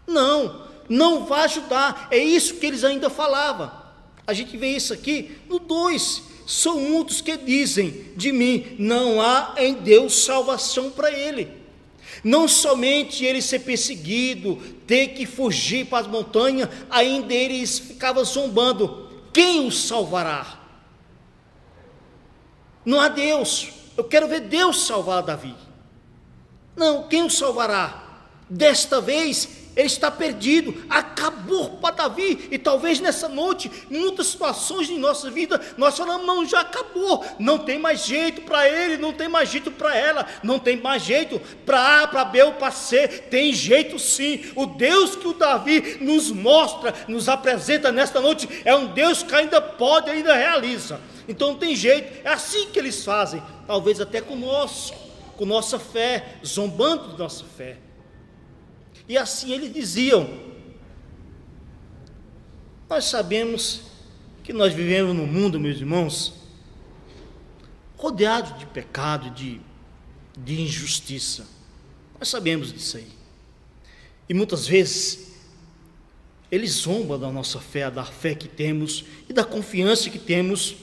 Não, 0.04 0.66
não 0.88 1.26
vai 1.26 1.44
ajudar. 1.44 2.08
É 2.10 2.18
isso 2.18 2.56
que 2.56 2.66
eles 2.66 2.82
ainda 2.82 3.08
falavam. 3.08 3.86
A 4.28 4.34
gente 4.34 4.58
vê 4.58 4.68
isso 4.76 4.92
aqui 4.92 5.38
no 5.48 5.58
2. 5.58 6.22
São 6.46 6.78
muitos 6.78 7.22
que 7.22 7.34
dizem 7.38 8.12
de 8.14 8.30
mim: 8.30 8.76
não 8.78 9.22
há 9.22 9.54
em 9.56 9.72
Deus 9.72 10.22
salvação 10.22 10.90
para 10.90 11.10
ele. 11.10 11.50
Não 12.22 12.46
somente 12.46 13.24
ele 13.24 13.40
ser 13.40 13.60
perseguido, 13.60 14.56
ter 14.86 15.14
que 15.14 15.24
fugir 15.24 15.86
para 15.86 16.00
as 16.00 16.06
montanhas, 16.06 16.68
ainda 16.90 17.32
eles 17.32 17.78
ficavam 17.78 18.22
zombando. 18.22 19.08
quem 19.32 19.66
o 19.66 19.72
salvará? 19.72 20.60
Não 22.84 23.00
há 23.00 23.08
Deus. 23.08 23.68
Eu 23.96 24.04
quero 24.04 24.28
ver 24.28 24.40
Deus 24.40 24.84
salvar 24.84 25.22
Davi. 25.22 25.54
Não, 26.76 27.08
quem 27.08 27.22
o 27.22 27.30
salvará? 27.30 28.26
Desta 28.50 29.00
vez 29.00 29.48
ele 29.78 29.86
está 29.86 30.10
perdido, 30.10 30.74
acabou 30.90 31.70
para 31.76 31.94
Davi, 31.94 32.48
e 32.50 32.58
talvez 32.58 32.98
nessa 32.98 33.28
noite, 33.28 33.70
muitas 33.88 34.26
situações 34.26 34.88
de 34.88 34.98
nossa 34.98 35.30
vida, 35.30 35.60
nós 35.76 35.96
falamos, 35.96 36.26
não, 36.26 36.44
já 36.44 36.62
acabou, 36.62 37.24
não 37.38 37.58
tem 37.58 37.78
mais 37.78 38.04
jeito 38.04 38.40
para 38.40 38.68
ele, 38.68 38.96
não 38.96 39.12
tem 39.12 39.28
mais 39.28 39.48
jeito 39.48 39.70
para 39.70 39.96
ela, 39.96 40.26
não 40.42 40.58
tem 40.58 40.76
mais 40.76 41.04
jeito 41.04 41.40
para 41.64 42.02
A, 42.02 42.08
para 42.08 42.24
B 42.24 42.42
ou 42.42 42.54
para 42.54 42.72
C, 42.72 43.06
tem 43.06 43.52
jeito 43.52 44.00
sim, 44.00 44.50
o 44.56 44.66
Deus 44.66 45.14
que 45.14 45.28
o 45.28 45.32
Davi 45.32 45.98
nos 46.00 46.32
mostra, 46.32 46.92
nos 47.06 47.28
apresenta 47.28 47.92
nesta 47.92 48.20
noite, 48.20 48.48
é 48.64 48.74
um 48.74 48.86
Deus 48.86 49.22
que 49.22 49.32
ainda 49.32 49.60
pode, 49.60 50.10
ainda 50.10 50.34
realiza, 50.34 51.00
então 51.28 51.52
não 51.52 51.56
tem 51.56 51.76
jeito, 51.76 52.26
é 52.26 52.32
assim 52.32 52.66
que 52.72 52.80
eles 52.80 53.04
fazem, 53.04 53.40
talvez 53.64 54.00
até 54.00 54.20
conosco, 54.20 54.96
com 55.36 55.46
nossa 55.46 55.78
fé, 55.78 56.40
zombando 56.44 57.12
de 57.12 57.18
nossa 57.18 57.44
fé, 57.44 57.76
e 59.08 59.16
assim 59.16 59.52
eles 59.52 59.72
diziam. 59.72 60.28
Nós 62.88 63.04
sabemos 63.04 63.82
que 64.44 64.52
nós 64.52 64.72
vivemos 64.72 65.14
num 65.14 65.26
mundo, 65.26 65.58
meus 65.58 65.78
irmãos, 65.78 66.34
rodeado 67.96 68.58
de 68.58 68.66
pecado, 68.66 69.30
de, 69.30 69.60
de 70.36 70.60
injustiça. 70.60 71.46
Nós 72.18 72.28
sabemos 72.28 72.72
disso 72.72 72.96
aí. 72.96 73.08
E 74.28 74.34
muitas 74.34 74.66
vezes 74.66 75.28
eles 76.50 76.72
zombam 76.72 77.18
da 77.18 77.30
nossa 77.30 77.60
fé, 77.60 77.90
da 77.90 78.04
fé 78.04 78.34
que 78.34 78.48
temos 78.48 79.04
e 79.28 79.32
da 79.32 79.44
confiança 79.44 80.08
que 80.10 80.18
temos 80.18 80.76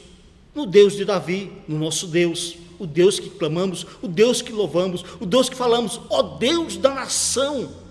no 0.54 0.66
Deus 0.66 0.94
de 0.94 1.04
Davi, 1.04 1.52
no 1.68 1.78
nosso 1.78 2.08
Deus, 2.08 2.56
o 2.80 2.86
Deus 2.86 3.20
que 3.20 3.30
clamamos, 3.30 3.86
o 4.02 4.08
Deus 4.08 4.42
que 4.42 4.52
louvamos, 4.52 5.04
o 5.20 5.26
Deus 5.26 5.50
que 5.50 5.56
falamos, 5.56 6.00
ó 6.10 6.22
Deus 6.38 6.78
da 6.78 6.94
nação. 6.94 7.85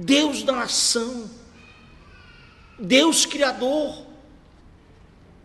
Deus 0.00 0.42
da 0.42 0.52
nação, 0.52 1.28
Deus 2.78 3.26
Criador, 3.26 4.06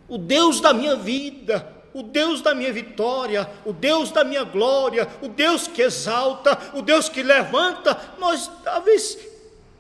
o 0.07 0.17
Deus 0.17 0.61
da 0.61 0.73
minha 0.73 0.95
vida, 0.95 1.73
o 1.93 2.01
Deus 2.01 2.41
da 2.41 2.55
minha 2.55 2.71
vitória, 2.71 3.49
o 3.65 3.73
Deus 3.73 4.11
da 4.11 4.23
minha 4.23 4.43
glória, 4.43 5.07
o 5.21 5.27
Deus 5.27 5.67
que 5.67 5.81
exalta, 5.81 6.57
o 6.73 6.81
Deus 6.81 7.09
que 7.09 7.21
levanta, 7.21 8.15
nós 8.17 8.49
talvez 8.63 9.17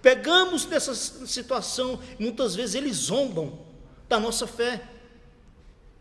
pegamos 0.01 0.65
dessa 0.65 0.93
situação, 0.93 1.99
muitas 2.19 2.53
vezes 2.53 2.75
eles 2.75 2.97
zombam 2.97 3.59
da 4.09 4.19
nossa 4.19 4.45
fé. 4.45 4.81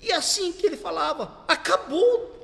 E 0.01 0.11
é 0.11 0.17
assim 0.17 0.53
que 0.53 0.67
ele 0.67 0.77
falava, 0.77 1.45
acabou 1.47 2.44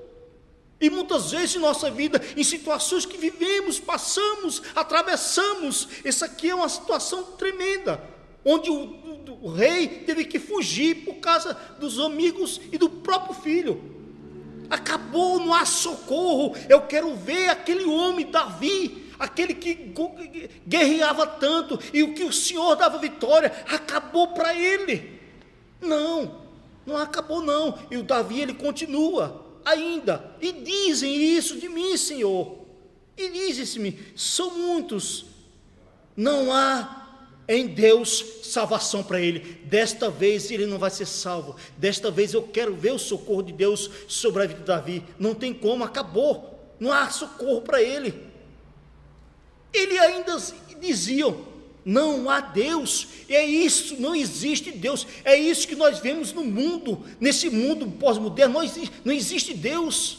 e 0.81 0.89
muitas 0.89 1.31
vezes 1.31 1.57
em 1.57 1.59
nossa 1.59 1.91
vida, 1.91 2.21
em 2.35 2.43
situações 2.43 3.05
que 3.05 3.19
vivemos, 3.19 3.79
passamos, 3.79 4.63
atravessamos, 4.75 5.87
essa 6.03 6.25
aqui 6.25 6.49
é 6.49 6.55
uma 6.55 6.69
situação 6.71 7.23
tremenda, 7.23 8.03
onde 8.43 8.71
o, 8.71 8.75
o, 8.75 9.39
o, 9.43 9.53
rei 9.53 9.87
teve 9.87 10.25
que 10.25 10.39
fugir 10.39 11.05
por 11.05 11.17
causa 11.17 11.55
dos 11.79 11.99
amigos 11.99 12.59
e 12.73 12.79
do 12.79 12.89
próprio 12.89 13.35
filho. 13.35 14.01
Acabou, 14.71 15.39
não 15.39 15.53
há 15.53 15.67
socorro. 15.67 16.57
Eu 16.69 16.83
quero 16.83 17.15
ver 17.15 17.51
aquele 17.51 17.85
homem, 17.85 18.31
Davi, 18.31 19.13
aquele 19.19 19.53
que 19.53 19.93
guerreava 20.67 21.27
tanto 21.27 21.79
e 21.93 22.03
o 22.03 22.15
que 22.15 22.25
o 22.25 22.33
Senhor 22.33 22.75
dava 22.77 22.97
vitória, 22.97 23.53
acabou 23.69 24.29
para 24.29 24.55
ele. 24.55 25.21
Não, 25.79 26.41
não 26.87 26.97
acabou 26.97 27.43
não. 27.43 27.79
E 27.91 27.99
o 27.99 28.03
Davi 28.03 28.41
ele 28.41 28.55
continua 28.55 29.50
ainda, 29.65 30.37
e 30.41 30.53
dizem 30.53 31.37
isso 31.37 31.59
de 31.59 31.69
mim, 31.69 31.97
Senhor. 31.97 32.59
E 33.17 33.29
dizem-me, 33.29 33.99
são 34.17 34.57
muitos. 34.57 35.27
Não 36.17 36.53
há 36.53 37.01
em 37.49 37.67
Deus 37.67 38.25
salvação 38.45 39.03
para 39.03 39.21
ele. 39.21 39.41
Desta 39.65 40.09
vez 40.09 40.51
ele 40.51 40.67
não 40.67 40.79
vai 40.79 40.91
ser 40.91 41.07
salvo. 41.07 41.57
Desta 41.77 42.11
vez 42.11 42.33
eu 42.33 42.43
quero 42.43 42.75
ver 42.75 42.93
o 42.93 42.99
socorro 42.99 43.43
de 43.43 43.53
Deus 43.53 43.91
sobre 44.07 44.43
a 44.43 44.47
vida 44.47 44.61
de 44.61 44.67
Davi. 44.67 45.05
Não 45.19 45.35
tem 45.35 45.53
como, 45.53 45.83
acabou. 45.83 46.75
Não 46.79 46.93
há 46.93 47.11
socorro 47.11 47.61
para 47.61 47.83
ele. 47.83 48.15
Ele 49.73 49.99
ainda 49.99 50.37
diziam: 50.81 51.45
não 51.85 52.29
há 52.29 52.41
Deus, 52.41 53.09
é 53.29 53.45
isso, 53.45 54.01
não 54.01 54.15
existe 54.15 54.71
Deus, 54.71 55.07
é 55.25 55.37
isso 55.37 55.67
que 55.67 55.77
nós 55.77 55.99
vemos 55.99 56.33
no 56.33 56.45
mundo, 56.45 57.05
nesse 57.19 57.49
mundo 57.49 57.87
pós-moderno, 57.87 58.55
não 58.55 58.71
não 59.05 59.13
existe 59.13 59.55
Deus. 59.55 60.19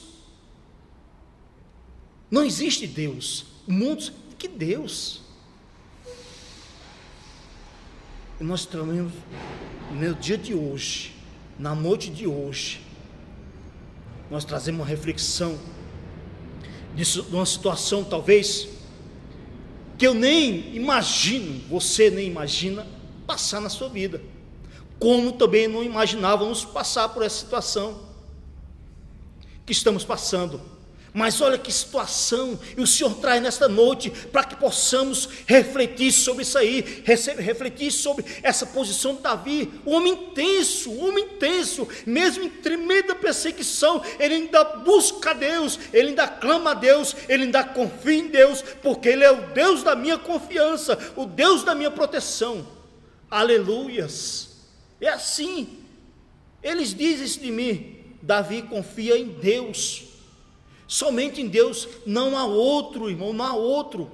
Não 2.30 2.46
existe 2.46 2.88
Deus. 2.88 3.46
Mundo, 3.68 4.12
que 4.40 4.48
Deus? 4.48 5.22
E 8.40 8.44
nós 8.44 8.62
estamos 8.62 9.12
no 9.92 10.16
dia 10.16 10.38
de 10.38 10.56
hoje, 10.56 11.14
na 11.60 11.76
noite 11.76 12.10
de 12.10 12.26
hoje, 12.26 12.82
nós 14.32 14.46
trazemos 14.46 14.80
uma 14.80 14.88
reflexão 14.88 15.60
de 16.96 17.20
uma 17.34 17.46
situação 17.46 18.04
talvez 18.04 18.68
que 20.02 20.08
eu 20.08 20.16
nem 20.16 20.76
imagino, 20.76 21.62
você 21.70 22.10
nem 22.10 22.26
imagina 22.26 22.88
passar 23.28 23.62
na 23.62 23.70
sua 23.70 23.88
vida. 23.88 24.20
Como 24.98 25.32
também 25.34 25.68
não 25.68 25.84
imaginávamos 25.84 26.66
passar 26.66 27.10
por 27.10 27.22
essa 27.22 27.38
situação 27.38 28.02
que 29.64 29.72
estamos 29.72 30.04
passando. 30.04 30.60
Mas 31.14 31.42
olha 31.42 31.58
que 31.58 31.72
situação, 31.72 32.58
e 32.78 32.82
o 32.82 32.88
Senhor 32.88 33.14
traz 33.16 33.42
nesta 33.42 33.68
noite 33.68 34.10
para 34.10 34.46
que 34.46 34.56
possamos 34.56 35.28
refletir 35.46 36.12
sobre 36.14 36.44
isso 36.44 36.58
aí, 36.58 37.04
refletir 37.38 37.92
sobre 37.92 38.24
essa 38.42 38.66
posição 38.66 39.16
de 39.16 39.22
Davi, 39.22 39.74
o 39.86 39.92
homem 39.92 40.14
intenso, 40.14 40.90
o 40.90 41.06
homem 41.06 41.26
intenso, 41.26 41.86
mesmo 42.06 42.46
em 42.46 42.50
tremenda 42.50 43.14
perseguição, 43.14 44.02
ele 44.20 44.36
ainda 44.36 44.64
busca 44.64 45.32
a 45.32 45.34
Deus, 45.34 45.78
ele 45.92 46.10
ainda 46.10 46.28
clama 46.30 46.72
a 46.72 46.76
Deus, 46.76 47.14
ele 47.28 47.44
ainda 47.44 47.62
confia 47.64 48.20
em 48.20 48.28
Deus, 48.28 48.64
porque 48.82 49.10
Ele 49.10 49.24
é 49.24 49.32
o 49.32 49.54
Deus 49.54 49.84
da 49.84 49.96
minha 49.96 50.18
confiança, 50.18 50.98
o 51.16 51.26
Deus 51.26 51.64
da 51.64 51.76
minha 51.76 51.92
proteção. 51.92 52.66
Aleluias! 53.30 54.50
É 55.00 55.10
assim, 55.10 55.80
eles 56.62 56.94
dizem 56.94 57.26
isso 57.26 57.40
de 57.40 57.52
mim, 57.52 57.98
Davi 58.22 58.62
confia 58.62 59.18
em 59.18 59.28
Deus. 59.28 60.11
Somente 60.92 61.40
em 61.40 61.48
Deus 61.48 61.88
não 62.06 62.38
há 62.38 62.44
outro, 62.44 63.10
irmão, 63.10 63.32
não 63.32 63.46
há 63.46 63.54
outro 63.54 64.12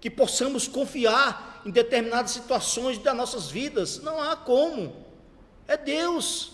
que 0.00 0.08
possamos 0.08 0.66
confiar 0.66 1.60
em 1.66 1.70
determinadas 1.70 2.30
situações 2.30 2.96
das 2.96 3.14
nossas 3.14 3.50
vidas. 3.50 4.02
Não 4.02 4.18
há 4.18 4.34
como. 4.34 5.04
É 5.68 5.76
Deus. 5.76 6.52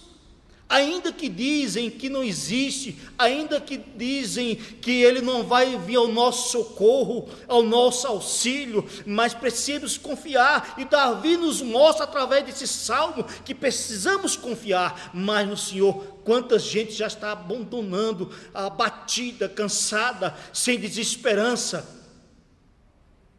Ainda 0.70 1.12
que 1.12 1.28
dizem 1.28 1.90
que 1.90 2.08
não 2.08 2.22
existe, 2.22 2.96
ainda 3.18 3.60
que 3.60 3.76
dizem 3.76 4.54
que 4.54 5.02
Ele 5.02 5.20
não 5.20 5.42
vai 5.42 5.76
vir 5.76 5.96
ao 5.96 6.06
nosso 6.06 6.52
socorro, 6.52 7.28
ao 7.48 7.60
nosso 7.60 8.06
auxílio, 8.06 8.88
mas 9.04 9.34
precisamos 9.34 9.98
confiar, 9.98 10.76
e 10.78 10.84
Davi 10.84 11.36
nos 11.36 11.60
mostra 11.60 12.04
através 12.04 12.44
desse 12.44 12.68
salmo 12.68 13.24
que 13.44 13.52
precisamos 13.52 14.36
confiar 14.36 15.10
mais 15.12 15.48
no 15.48 15.56
Senhor. 15.56 16.20
Quanta 16.22 16.56
gente 16.56 16.92
já 16.92 17.08
está 17.08 17.32
abandonando, 17.32 18.30
abatida, 18.54 19.48
cansada, 19.48 20.36
sem 20.52 20.78
desesperança, 20.78 21.84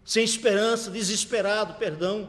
sem 0.03 0.25
esperança, 0.25 0.91
desesperado, 0.91 1.75
perdão. 1.75 2.27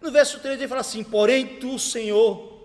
No 0.00 0.12
verso 0.12 0.38
3 0.38 0.60
ele 0.60 0.68
fala 0.68 0.82
assim: 0.82 1.02
Porém, 1.02 1.58
tu, 1.58 1.76
Senhor, 1.76 2.55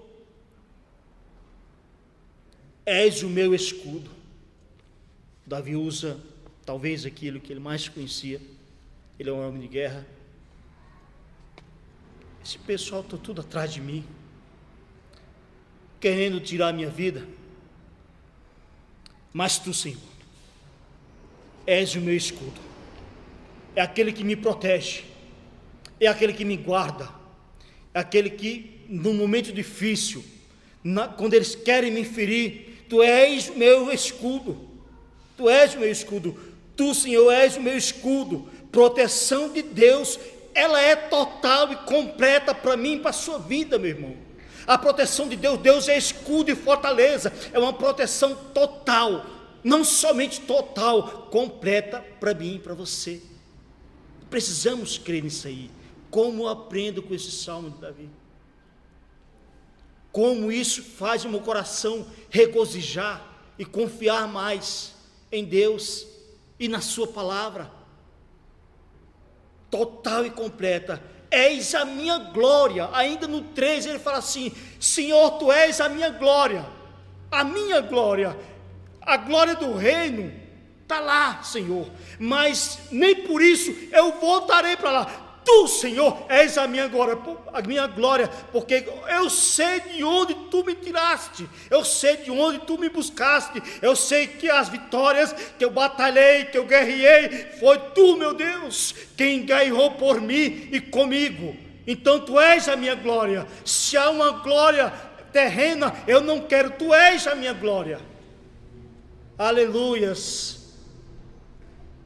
És 2.85 3.23
o 3.23 3.29
meu 3.29 3.53
escudo. 3.53 4.09
Davi 5.45 5.75
usa 5.75 6.19
talvez 6.65 7.05
aquilo 7.05 7.39
que 7.39 7.51
ele 7.51 7.59
mais 7.59 7.87
conhecia. 7.87 8.41
Ele 9.19 9.29
é 9.29 9.33
um 9.33 9.47
homem 9.47 9.61
de 9.61 9.67
guerra. 9.67 10.05
Esse 12.43 12.57
pessoal 12.57 13.01
está 13.01 13.17
tudo 13.17 13.41
atrás 13.41 13.71
de 13.71 13.79
mim, 13.79 14.03
querendo 15.99 16.39
tirar 16.39 16.73
minha 16.73 16.89
vida. 16.89 17.27
Mas 19.31 19.59
tu, 19.59 19.73
Senhor, 19.73 20.01
és 21.65 21.93
o 21.95 22.01
meu 22.01 22.15
escudo. 22.15 22.59
É 23.75 23.81
aquele 23.81 24.11
que 24.11 24.23
me 24.23 24.35
protege. 24.35 25.03
É 25.99 26.07
aquele 26.07 26.33
que 26.33 26.43
me 26.43 26.57
guarda. 26.57 27.09
É 27.93 27.99
aquele 27.99 28.29
que, 28.29 28.85
no 28.89 29.13
momento 29.13 29.53
difícil, 29.53 30.23
na, 30.83 31.07
quando 31.07 31.35
eles 31.35 31.55
querem 31.55 31.91
me 31.91 32.03
ferir, 32.03 32.70
Tu 32.91 33.01
és 33.01 33.47
o 33.47 33.57
meu 33.57 33.89
escudo. 33.89 34.67
Tu 35.37 35.49
és 35.49 35.75
o 35.75 35.79
meu 35.79 35.89
escudo. 35.89 36.37
Tu, 36.75 36.93
Senhor, 36.93 37.31
és 37.31 37.55
o 37.55 37.61
meu 37.61 37.77
escudo. 37.77 38.49
Proteção 38.69 39.47
de 39.47 39.61
Deus 39.61 40.19
ela 40.53 40.77
é 40.77 40.93
total 40.93 41.71
e 41.71 41.77
completa 41.77 42.53
para 42.53 42.75
mim 42.75 42.95
e 42.95 42.99
para 42.99 43.11
a 43.11 43.13
sua 43.13 43.39
vida, 43.39 43.79
meu 43.79 43.91
irmão. 43.91 44.17
A 44.67 44.77
proteção 44.77 45.29
de 45.29 45.37
Deus, 45.37 45.57
Deus 45.59 45.87
é 45.87 45.97
escudo 45.97 46.51
e 46.51 46.55
fortaleza, 46.55 47.31
é 47.53 47.57
uma 47.57 47.71
proteção 47.71 48.35
total, 48.53 49.25
não 49.63 49.85
somente 49.85 50.41
total, 50.41 51.29
completa 51.31 52.05
para 52.19 52.33
mim 52.33 52.55
e 52.55 52.59
para 52.59 52.73
você. 52.73 53.21
Precisamos 54.29 54.97
crer 54.97 55.23
nisso 55.23 55.47
aí. 55.47 55.71
Como 56.09 56.45
aprendo 56.45 57.01
com 57.01 57.13
esse 57.13 57.31
salmo 57.31 57.69
de 57.69 57.77
Davi? 57.77 58.09
Como 60.11 60.51
isso 60.51 60.83
faz 60.83 61.23
o 61.23 61.29
meu 61.29 61.41
coração 61.41 62.05
regozijar 62.29 63.25
e 63.57 63.65
confiar 63.65 64.27
mais 64.27 64.93
em 65.31 65.45
Deus 65.45 66.05
e 66.59 66.67
na 66.67 66.81
Sua 66.81 67.07
palavra. 67.07 67.71
Total 69.69 70.25
e 70.25 70.29
completa. 70.29 71.01
Eis 71.31 71.73
a 71.73 71.85
minha 71.85 72.17
glória. 72.17 72.89
Ainda 72.91 73.27
no 73.27 73.41
3 73.41 73.85
ele 73.85 73.99
fala 73.99 74.17
assim: 74.17 74.51
Senhor, 74.79 75.31
tu 75.37 75.51
és 75.51 75.79
a 75.79 75.87
minha 75.87 76.09
glória. 76.09 76.65
A 77.31 77.43
minha 77.43 77.79
glória. 77.79 78.37
A 79.01 79.15
glória 79.15 79.55
do 79.55 79.73
reino 79.73 80.31
está 80.81 80.99
lá, 80.99 81.41
Senhor. 81.41 81.89
Mas 82.19 82.79
nem 82.91 83.23
por 83.23 83.41
isso 83.41 83.73
eu 83.91 84.19
voltarei 84.19 84.75
para 84.75 84.91
lá. 84.91 85.30
Tu, 85.43 85.67
Senhor, 85.67 86.25
és 86.29 86.55
a 86.57 86.67
minha 86.67 86.87
glória, 86.87 87.17
a 87.51 87.61
minha 87.61 87.87
glória, 87.87 88.27
porque 88.51 88.87
eu 89.09 89.27
sei 89.27 89.79
de 89.79 90.03
onde 90.03 90.35
tu 90.35 90.63
me 90.63 90.75
tiraste, 90.75 91.49
eu 91.69 91.83
sei 91.83 92.17
de 92.17 92.29
onde 92.29 92.59
tu 92.59 92.77
me 92.77 92.89
buscaste, 92.89 93.61
eu 93.81 93.95
sei 93.95 94.27
que 94.27 94.49
as 94.49 94.69
vitórias 94.69 95.33
que 95.57 95.65
eu 95.65 95.71
batalhei, 95.71 96.45
que 96.45 96.57
eu 96.57 96.65
guerrei, 96.65 97.47
foi 97.59 97.79
tu, 97.95 98.17
meu 98.17 98.35
Deus, 98.35 98.93
quem 99.17 99.43
guerreou 99.43 99.91
por 99.91 100.21
mim 100.21 100.69
e 100.71 100.79
comigo. 100.79 101.55
Então 101.87 102.19
tu 102.19 102.39
és 102.39 102.69
a 102.69 102.75
minha 102.75 102.93
glória. 102.93 103.47
Se 103.65 103.97
há 103.97 104.11
uma 104.11 104.31
glória 104.43 104.93
terrena, 105.33 105.91
eu 106.07 106.21
não 106.21 106.41
quero, 106.41 106.69
tu 106.71 106.93
és 106.93 107.25
a 107.25 107.33
minha 107.33 107.53
glória. 107.53 107.99
Aleluias. 109.39 110.75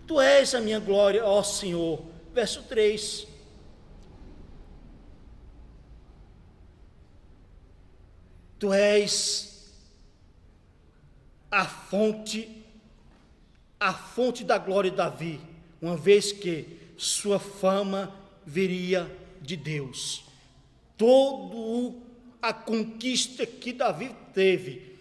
Tu 0.08 0.22
és 0.22 0.56
a 0.56 0.62
minha 0.62 0.80
glória, 0.80 1.26
ó 1.26 1.44
Senhor 1.44 2.15
verso 2.36 2.64
3. 2.64 3.28
Tu 8.60 8.74
és 8.74 9.74
a 11.50 11.66
fonte, 11.66 12.66
a 13.80 13.94
fonte 13.94 14.44
da 14.44 14.58
glória 14.58 14.92
de 14.92 14.98
Davi, 14.98 15.40
uma 15.82 15.96
vez 15.96 16.34
que 16.34 16.78
sua 16.98 17.40
fama 17.40 18.14
viria 18.46 19.10
de 19.42 19.56
Deus. 19.56 20.26
Toda 20.98 21.96
a 22.42 22.54
conquista 22.54 23.46
que 23.46 23.72
Davi 23.72 24.14
teve, 24.34 24.98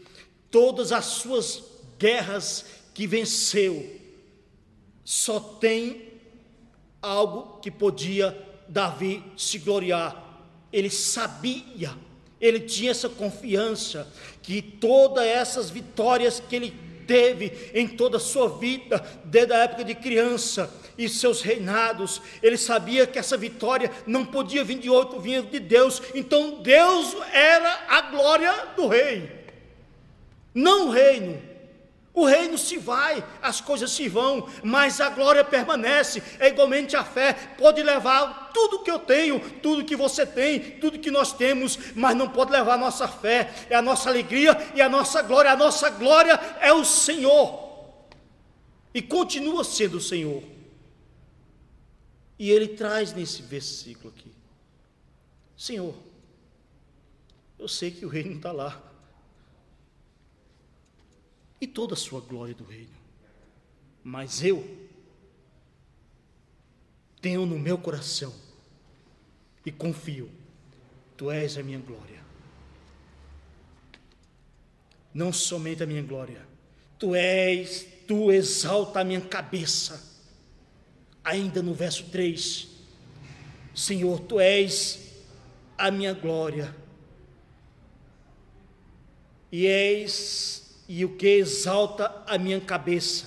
todas 0.50 0.92
as 0.92 1.04
suas 1.06 1.64
guerras 1.98 2.64
que 2.94 3.06
venceu, 3.06 4.00
só 5.04 5.40
tem 5.40 6.13
algo 7.04 7.58
que 7.60 7.70
podia 7.70 8.36
Davi 8.66 9.22
se 9.36 9.58
gloriar. 9.58 10.22
Ele 10.72 10.90
sabia, 10.90 11.92
ele 12.40 12.60
tinha 12.60 12.90
essa 12.90 13.08
confiança 13.08 14.10
que 14.42 14.60
todas 14.60 15.24
essas 15.24 15.70
vitórias 15.70 16.40
que 16.40 16.56
ele 16.56 16.74
teve 17.06 17.70
em 17.74 17.86
toda 17.86 18.16
a 18.16 18.20
sua 18.20 18.48
vida, 18.48 19.04
desde 19.24 19.52
a 19.52 19.58
época 19.58 19.84
de 19.84 19.94
criança 19.94 20.72
e 20.96 21.08
seus 21.08 21.42
reinados, 21.42 22.22
ele 22.42 22.56
sabia 22.56 23.06
que 23.06 23.18
essa 23.18 23.36
vitória 23.36 23.90
não 24.06 24.24
podia 24.24 24.64
vir 24.64 24.78
de 24.78 24.88
outro, 24.88 25.20
vinha 25.20 25.42
de 25.42 25.60
Deus. 25.60 26.00
Então 26.14 26.62
Deus 26.62 27.14
era 27.32 27.84
a 27.88 28.00
glória 28.02 28.52
do 28.76 28.88
rei, 28.88 29.30
não 30.54 30.88
o 30.88 30.90
reino. 30.90 31.53
O 32.14 32.24
reino 32.24 32.56
se 32.56 32.78
vai, 32.78 33.26
as 33.42 33.60
coisas 33.60 33.90
se 33.90 34.08
vão, 34.08 34.48
mas 34.62 35.00
a 35.00 35.10
glória 35.10 35.42
permanece. 35.42 36.22
É 36.38 36.46
igualmente 36.46 36.94
a 36.94 37.02
fé 37.02 37.32
pode 37.58 37.82
levar 37.82 38.52
tudo 38.54 38.84
que 38.84 38.90
eu 38.90 39.00
tenho, 39.00 39.40
tudo 39.58 39.84
que 39.84 39.96
você 39.96 40.24
tem, 40.24 40.78
tudo 40.78 41.00
que 41.00 41.10
nós 41.10 41.32
temos, 41.32 41.76
mas 41.96 42.16
não 42.16 42.28
pode 42.28 42.52
levar 42.52 42.74
a 42.74 42.78
nossa 42.78 43.08
fé, 43.08 43.52
é 43.68 43.74
a 43.74 43.82
nossa 43.82 44.08
alegria 44.08 44.56
e 44.76 44.80
a 44.80 44.88
nossa 44.88 45.22
glória. 45.22 45.50
A 45.50 45.56
nossa 45.56 45.90
glória 45.90 46.34
é 46.60 46.72
o 46.72 46.84
Senhor. 46.84 47.64
E 48.94 49.02
continua 49.02 49.64
sendo 49.64 49.96
o 49.96 50.00
Senhor. 50.00 50.40
E 52.38 52.48
ele 52.48 52.68
traz 52.68 53.12
nesse 53.12 53.42
versículo 53.42 54.14
aqui: 54.16 54.30
Senhor, 55.56 55.94
eu 57.58 57.66
sei 57.66 57.90
que 57.90 58.06
o 58.06 58.08
reino 58.08 58.36
está 58.36 58.52
lá 58.52 58.93
e 61.64 61.66
toda 61.66 61.94
a 61.94 61.96
sua 61.96 62.20
glória 62.20 62.54
do 62.54 62.62
reino. 62.62 62.92
Mas 64.02 64.44
eu 64.44 64.62
tenho 67.22 67.46
no 67.46 67.58
meu 67.58 67.78
coração 67.78 68.34
e 69.64 69.72
confio, 69.72 70.30
tu 71.16 71.30
és 71.30 71.56
a 71.56 71.62
minha 71.62 71.78
glória. 71.78 72.22
Não 75.14 75.32
somente 75.32 75.82
a 75.82 75.86
minha 75.86 76.02
glória, 76.02 76.46
tu 76.98 77.14
és, 77.14 77.86
tu 78.06 78.30
exalta 78.30 79.00
a 79.00 79.04
minha 79.04 79.22
cabeça. 79.22 80.12
Ainda 81.24 81.62
no 81.62 81.72
verso 81.72 82.04
3, 82.10 82.68
Senhor, 83.74 84.20
tu 84.20 84.38
és 84.38 85.22
a 85.78 85.90
minha 85.90 86.12
glória. 86.12 86.76
E 89.50 89.66
és 89.66 90.63
e 90.88 91.04
o 91.04 91.16
que 91.16 91.26
exalta 91.26 92.22
a 92.26 92.36
minha 92.38 92.60
cabeça. 92.60 93.26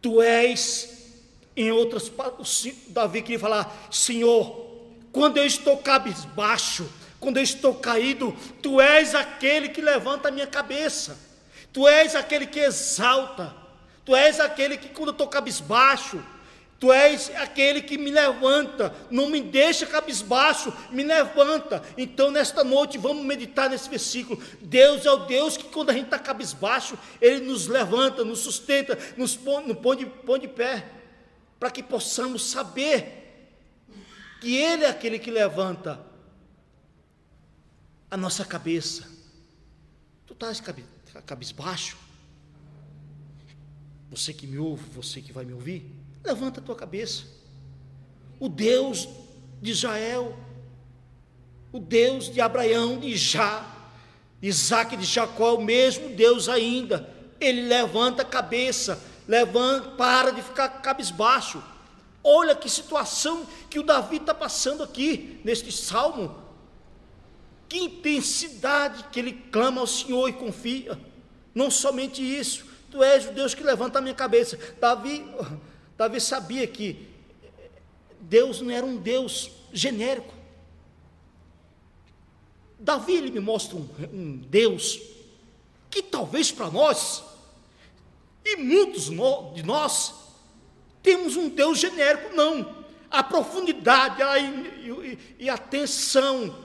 Tu 0.00 0.22
és, 0.22 1.12
em 1.56 1.70
outras 1.70 2.08
palavras, 2.08 2.66
Davi 2.88 3.22
queria 3.22 3.38
falar: 3.38 3.88
Senhor, 3.90 4.68
quando 5.12 5.38
eu 5.38 5.46
estou 5.46 5.76
cabisbaixo, 5.78 6.88
quando 7.18 7.38
eu 7.38 7.42
estou 7.42 7.74
caído, 7.74 8.34
tu 8.62 8.80
és 8.80 9.14
aquele 9.14 9.68
que 9.68 9.80
levanta 9.80 10.28
a 10.28 10.30
minha 10.30 10.46
cabeça, 10.46 11.18
tu 11.72 11.86
és 11.88 12.14
aquele 12.14 12.46
que 12.46 12.60
exalta, 12.60 13.54
tu 14.04 14.14
és 14.14 14.38
aquele 14.38 14.76
que, 14.76 14.88
quando 14.88 15.08
eu 15.08 15.12
estou 15.12 15.28
cabisbaixo, 15.28 16.22
Tu 16.78 16.92
és 16.92 17.30
aquele 17.34 17.82
que 17.82 17.98
me 17.98 18.08
levanta, 18.08 18.94
não 19.10 19.28
me 19.28 19.40
deixa 19.42 19.84
cabisbaixo, 19.84 20.72
me 20.92 21.02
levanta. 21.02 21.82
Então, 21.96 22.30
nesta 22.30 22.62
noite, 22.62 22.96
vamos 22.96 23.24
meditar 23.24 23.68
nesse 23.68 23.90
versículo. 23.90 24.40
Deus 24.60 25.04
é 25.04 25.10
o 25.10 25.26
Deus 25.26 25.56
que, 25.56 25.64
quando 25.64 25.90
a 25.90 25.92
gente 25.92 26.04
está 26.04 26.20
cabisbaixo, 26.20 26.96
Ele 27.20 27.44
nos 27.44 27.66
levanta, 27.66 28.24
nos 28.24 28.38
sustenta, 28.38 28.96
nos 29.16 29.34
põe, 29.36 29.66
nos 29.66 29.78
põe, 29.78 29.96
de, 29.96 30.06
põe 30.06 30.38
de 30.38 30.46
pé, 30.46 30.88
para 31.58 31.68
que 31.68 31.82
possamos 31.82 32.48
saber 32.48 33.50
que 34.40 34.56
Ele 34.56 34.84
é 34.84 34.88
aquele 34.88 35.18
que 35.18 35.32
levanta 35.32 36.00
a 38.08 38.16
nossa 38.16 38.44
cabeça. 38.44 39.10
Tu 40.28 40.32
estás 40.32 40.62
cabisbaixo? 41.26 41.98
Você 44.10 44.32
que 44.32 44.46
me 44.46 44.58
ouve, 44.58 44.84
você 44.90 45.20
que 45.20 45.32
vai 45.32 45.44
me 45.44 45.52
ouvir? 45.52 45.97
Levanta 46.24 46.60
a 46.60 46.62
tua 46.62 46.74
cabeça. 46.74 47.24
O 48.38 48.48
Deus 48.48 49.08
de 49.60 49.72
Israel, 49.72 50.36
o 51.72 51.78
Deus 51.78 52.30
de 52.30 52.40
Abraão, 52.40 52.98
de 52.98 53.16
Já, 53.16 53.64
de 54.40 54.48
Isaac, 54.48 54.96
de 54.96 55.04
Jacó, 55.04 55.54
o 55.54 55.64
mesmo 55.64 56.10
Deus 56.10 56.48
ainda. 56.48 57.08
Ele 57.40 57.62
levanta 57.62 58.22
a 58.22 58.24
cabeça, 58.24 59.02
levanta, 59.26 59.90
para 59.90 60.30
de 60.30 60.42
ficar 60.42 60.68
cabisbaixo. 60.68 61.62
Olha 62.22 62.54
que 62.54 62.68
situação 62.68 63.46
que 63.70 63.78
o 63.78 63.82
Davi 63.82 64.16
está 64.16 64.34
passando 64.34 64.82
aqui, 64.82 65.40
neste 65.44 65.70
salmo. 65.72 66.34
Que 67.68 67.78
intensidade 67.78 69.04
que 69.12 69.20
ele 69.20 69.32
clama 69.32 69.80
ao 69.80 69.86
Senhor 69.86 70.28
e 70.28 70.32
confia. 70.32 70.98
Não 71.54 71.70
somente 71.70 72.22
isso, 72.22 72.64
tu 72.90 73.02
és 73.02 73.26
o 73.26 73.32
Deus 73.32 73.54
que 73.54 73.62
levanta 73.62 73.98
a 73.98 74.02
minha 74.02 74.14
cabeça. 74.14 74.58
Davi, 74.80 75.24
Davi 75.98 76.20
sabia 76.20 76.64
que 76.64 77.08
Deus 78.20 78.60
não 78.60 78.70
era 78.70 78.86
um 78.86 78.96
Deus 78.96 79.50
genérico. 79.72 80.32
Davi 82.78 83.14
ele 83.14 83.32
me 83.32 83.40
mostra 83.40 83.76
um, 83.76 83.88
um 84.12 84.36
Deus 84.36 85.00
que 85.90 86.00
talvez 86.00 86.52
para 86.52 86.70
nós, 86.70 87.24
e 88.44 88.56
muitos 88.58 89.06
de 89.54 89.62
nós, 89.64 90.14
temos 91.02 91.36
um 91.36 91.48
Deus 91.48 91.80
genérico, 91.80 92.32
não. 92.32 92.78
A 93.10 93.24
profundidade 93.24 94.22
a, 94.22 94.38
e, 94.38 95.18
e 95.36 95.50
a 95.50 95.54
atenção 95.54 96.64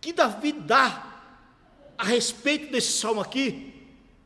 que 0.00 0.14
Davi 0.14 0.52
dá 0.52 1.12
a 1.98 2.04
respeito 2.04 2.72
desse 2.72 2.92
salmo 2.92 3.20
aqui, 3.20 3.73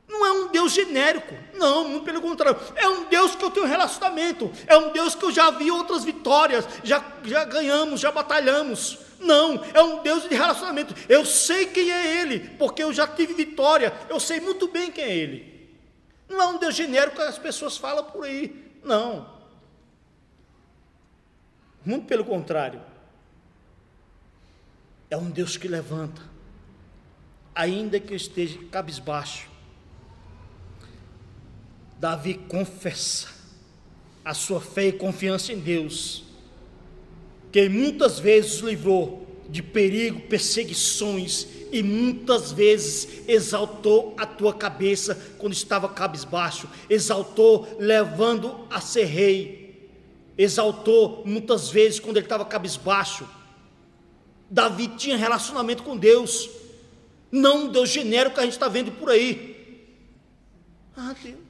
Não 0.08 0.24
é 0.24 0.32
um 0.32 0.48
Deus 0.48 0.72
genérico, 0.72 1.34
não, 1.54 1.86
muito 1.86 2.04
pelo 2.04 2.22
contrário. 2.22 2.58
É 2.74 2.88
um 2.88 3.04
Deus 3.04 3.34
que 3.34 3.44
eu 3.44 3.50
tenho 3.50 3.66
relacionamento, 3.66 4.50
é 4.66 4.76
um 4.76 4.90
Deus 4.90 5.14
que 5.14 5.24
eu 5.24 5.30
já 5.30 5.50
vi 5.50 5.70
outras 5.70 6.02
vitórias, 6.02 6.66
já, 6.82 7.04
já 7.24 7.44
ganhamos, 7.44 8.00
já 8.00 8.10
batalhamos. 8.10 8.98
Não, 9.20 9.62
é 9.74 9.82
um 9.82 10.02
Deus 10.02 10.26
de 10.26 10.34
relacionamento. 10.34 10.94
Eu 11.08 11.26
sei 11.26 11.66
quem 11.66 11.90
é 11.90 12.20
Ele, 12.20 12.40
porque 12.56 12.82
eu 12.82 12.92
já 12.92 13.06
tive 13.06 13.34
vitória, 13.34 13.92
eu 14.08 14.18
sei 14.18 14.40
muito 14.40 14.66
bem 14.68 14.90
quem 14.90 15.04
é 15.04 15.14
Ele. 15.14 15.58
Não 16.26 16.40
é 16.40 16.46
um 16.46 16.58
Deus 16.58 16.74
genérico 16.74 17.16
que 17.16 17.22
as 17.22 17.38
pessoas 17.38 17.76
falam 17.76 18.04
por 18.04 18.24
aí, 18.24 18.72
não. 18.82 19.36
Muito 21.84 22.06
pelo 22.06 22.24
contrário. 22.24 22.80
É 25.10 25.16
um 25.16 25.30
Deus 25.30 25.56
que 25.56 25.68
levanta, 25.68 26.22
ainda 27.54 27.98
que 27.98 28.12
eu 28.12 28.16
esteja 28.16 28.58
cabisbaixo. 28.70 29.47
Davi 31.98 32.34
confessa 32.34 33.26
a 34.24 34.32
sua 34.32 34.60
fé 34.60 34.88
e 34.88 34.92
confiança 34.92 35.52
em 35.52 35.58
Deus, 35.58 36.22
que 37.50 37.68
muitas 37.68 38.18
vezes 38.20 38.60
livrou 38.60 39.26
de 39.48 39.62
perigo, 39.62 40.20
perseguições 40.20 41.46
e 41.72 41.82
muitas 41.82 42.52
vezes 42.52 43.26
exaltou 43.26 44.14
a 44.16 44.26
tua 44.26 44.54
cabeça 44.54 45.14
quando 45.38 45.54
estava 45.54 45.88
cabisbaixo, 45.88 46.68
exaltou 46.88 47.66
levando 47.80 48.66
a 48.70 48.80
ser 48.80 49.04
rei, 49.04 49.90
exaltou 50.36 51.24
muitas 51.26 51.68
vezes 51.68 51.98
quando 51.98 52.18
ele 52.18 52.26
estava 52.26 52.44
cabisbaixo, 52.44 53.26
Davi 54.50 54.88
tinha 54.88 55.16
relacionamento 55.16 55.82
com 55.82 55.96
Deus, 55.96 56.48
não 57.32 57.64
um 57.64 57.68
Deus 57.68 57.90
genérico 57.90 58.36
que 58.36 58.40
a 58.40 58.44
gente 58.44 58.52
está 58.52 58.68
vendo 58.68 58.92
por 58.92 59.10
aí. 59.10 59.56
Ah, 60.96 61.14
Deus. 61.22 61.47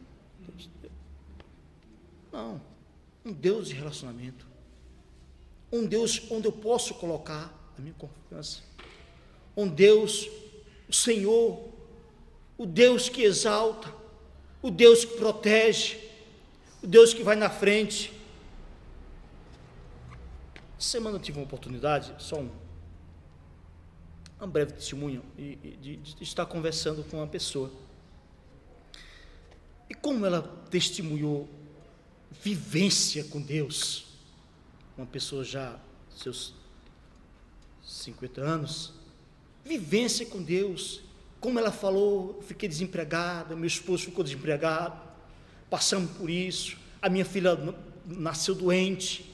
Não, 2.39 2.61
um 3.25 3.33
Deus 3.33 3.69
de 3.69 3.75
relacionamento. 3.75 4.47
Um 5.73 5.85
Deus 5.85 6.23
onde 6.31 6.47
eu 6.47 6.53
posso 6.53 6.95
colocar 6.95 7.53
a 7.77 7.81
minha 7.81 7.95
confiança. 7.95 8.63
Um 9.57 9.67
Deus, 9.67 10.29
o 10.89 10.93
Senhor, 10.93 11.69
o 12.57 12.65
Deus 12.65 13.09
que 13.09 13.23
exalta, 13.23 13.93
o 14.63 14.71
Deus 14.71 15.05
que 15.05 15.17
protege, 15.17 15.99
o 16.81 16.87
Deus 16.87 17.13
que 17.13 17.25
vai 17.25 17.35
na 17.35 17.51
frente. 17.51 18.13
Semana 20.79 21.17
eu 21.17 21.21
tive 21.21 21.39
uma 21.39 21.45
oportunidade, 21.45 22.15
só 22.19 22.37
um 22.37 22.51
um 24.41 24.47
breve 24.47 24.73
testemunho 24.73 25.25
de, 25.37 25.97
de, 25.97 26.23
estar 26.23 26.47
conversando 26.47 27.03
com 27.03 27.17
uma 27.17 27.27
pessoa. 27.27 27.73
E 29.91 29.95
como 29.95 30.25
ela 30.25 30.43
testemunhou 30.71 31.49
vivência 32.43 33.25
com 33.25 33.41
Deus, 33.41 34.07
uma 34.97 35.07
pessoa 35.07 35.45
já 35.45 35.79
seus 36.15 36.55
50 37.85 38.41
anos, 38.41 38.93
vivência 39.65 40.27
com 40.27 40.43
Deus, 40.43 41.01
como 41.41 41.59
ela 41.59 41.71
falou, 41.71 42.43
fiquei 42.47 42.69
desempregada, 42.69 43.55
meu 43.55 43.67
esposo 43.67 44.05
ficou 44.05 44.25
desempregado, 44.25 45.01
passamos 45.71 46.11
por 46.13 46.29
isso, 46.29 46.77
a 47.01 47.09
minha 47.09 47.25
filha 47.25 47.57
nasceu 48.05 48.55
doente, 48.55 49.33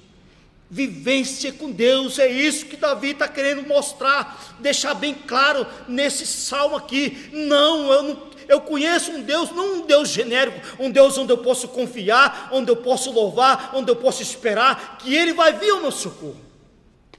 Vivência 0.75 1.53
com 1.53 1.71
Deus, 1.71 2.19
é 2.19 2.29
isso 2.29 2.67
que 2.67 2.77
Davi 2.77 3.11
está 3.11 3.29
querendo 3.29 3.63
mostrar, 3.63 4.57
deixar 4.59 4.93
bem 4.93 5.15
claro 5.15 5.65
nesse 5.87 6.27
salmo 6.27 6.75
aqui. 6.75 7.31
Não, 7.33 7.93
eu 7.93 8.03
não, 8.03 8.31
eu 8.49 8.61
conheço 8.61 9.13
um 9.13 9.23
Deus, 9.23 9.53
não 9.53 9.75
um 9.77 9.87
Deus 9.87 10.09
genérico, 10.09 10.59
um 10.83 10.91
Deus 10.91 11.17
onde 11.17 11.33
eu 11.33 11.39
posso 11.39 11.69
confiar, 11.69 12.49
onde 12.51 12.73
eu 12.73 12.77
posso 12.77 13.13
louvar, 13.13 13.71
onde 13.73 13.89
eu 13.89 13.95
posso 13.95 14.21
esperar 14.21 14.99
que 14.99 15.15
Ele 15.15 15.33
vai 15.33 15.53
vir 15.53 15.71
ao 15.71 15.81
meu 15.81 15.93
socorro. 15.93 16.41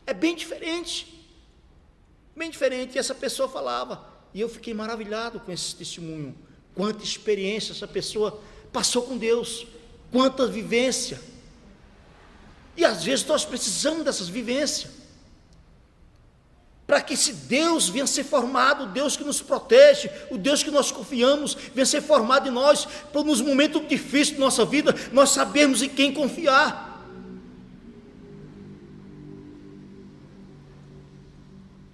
É 0.06 0.14
bem 0.14 0.36
diferente, 0.36 1.26
bem 2.36 2.50
diferente. 2.50 2.98
E 2.98 3.00
essa 3.00 3.16
pessoa 3.16 3.48
falava, 3.48 4.06
e 4.34 4.42
eu 4.42 4.50
fiquei 4.50 4.74
maravilhado 4.74 5.40
com 5.40 5.50
esse 5.50 5.74
testemunho. 5.78 6.36
Quanta 6.74 7.06
experiência 7.06 7.72
essa 7.72 7.88
pessoa 7.88 8.38
passou 8.74 9.04
com 9.04 9.18
Deus, 9.18 9.66
quanta 10.12 10.46
vivência. 10.46 11.22
E 12.78 12.84
às 12.84 13.04
vezes 13.04 13.26
nós 13.26 13.46
precisamos 13.46 14.04
dessas 14.04 14.28
vivências. 14.28 14.92
Para 16.86 17.02
que 17.02 17.16
esse 17.16 17.34
Deus 17.34 17.90
venha 17.90 18.06
ser 18.06 18.24
formado, 18.24 18.84
o 18.84 18.88
Deus 18.88 19.18
que 19.18 19.24
nos 19.24 19.42
protege, 19.42 20.10
o 20.30 20.38
Deus 20.38 20.62
que 20.62 20.70
nós 20.70 20.92
confiamos, 20.92 21.56
venha 21.74 21.86
ser 21.86 22.02
formado 22.02 22.48
em 22.48 22.52
nós, 22.52 22.86
para 23.12 23.24
nos 23.24 23.42
momentos 23.42 23.88
difíceis 23.88 24.38
da 24.38 24.40
nossa 24.40 24.64
vida, 24.66 24.94
nós 25.12 25.32
sabermos 25.32 25.82
em 25.82 25.90
quem 25.90 26.14
confiar. 26.14 26.86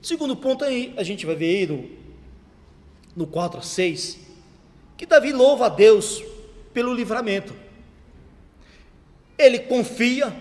Segundo 0.02 0.36
ponto 0.36 0.66
aí, 0.66 0.94
a 0.98 1.04
gente 1.04 1.26
vai 1.26 1.36
ver 1.36 1.58
aí 1.58 1.68
no, 1.68 1.90
no 3.16 3.28
4 3.28 3.60
a 3.60 3.64
6, 3.64 4.20
que 4.98 5.06
Davi 5.06 5.32
louva 5.32 5.68
a 5.68 5.70
Deus 5.70 6.22
pelo 6.74 6.94
livramento. 6.94 7.56
Ele 9.38 9.60
confia 9.60 10.36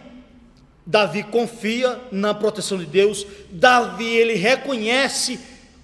Davi 0.84 1.22
confia 1.22 2.00
na 2.10 2.34
proteção 2.34 2.78
de 2.78 2.86
Deus, 2.86 3.26
Davi 3.50 4.06
ele 4.06 4.34
reconhece 4.34 5.38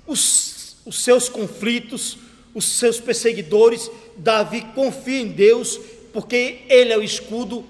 os, 0.06 0.76
os 0.84 1.02
seus 1.02 1.28
conflitos, 1.28 2.18
os 2.54 2.64
seus 2.64 2.98
perseguidores, 2.98 3.90
Davi 4.16 4.62
confia 4.74 5.20
em 5.20 5.28
Deus, 5.28 5.78
porque 6.12 6.62
ele 6.68 6.92
é 6.92 6.98
o 6.98 7.02
escudo, 7.02 7.64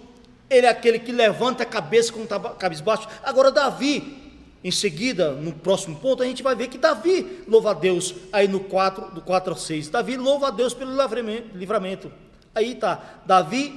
ele 0.48 0.66
é 0.66 0.70
aquele 0.70 0.98
que 0.98 1.10
levanta 1.10 1.64
a 1.64 1.66
cabeça 1.66 2.12
quando 2.12 2.24
está 2.24 2.38
cabisbaixo. 2.38 3.08
Agora, 3.24 3.50
Davi, 3.50 4.16
em 4.62 4.70
seguida, 4.70 5.32
no 5.32 5.52
próximo 5.52 5.96
ponto, 5.96 6.22
a 6.22 6.26
gente 6.26 6.42
vai 6.42 6.54
ver 6.54 6.68
que 6.68 6.78
Davi 6.78 7.42
louva 7.48 7.72
a 7.72 7.74
Deus, 7.74 8.14
aí 8.32 8.46
no 8.46 8.60
4, 8.60 9.14
do 9.14 9.20
4 9.20 9.52
ao 9.52 9.58
6. 9.58 9.88
Davi 9.88 10.16
louva 10.16 10.48
a 10.48 10.50
Deus 10.50 10.72
pelo 10.72 10.92
livramento. 11.54 12.12
Aí 12.54 12.72
está, 12.72 13.20
Davi 13.26 13.74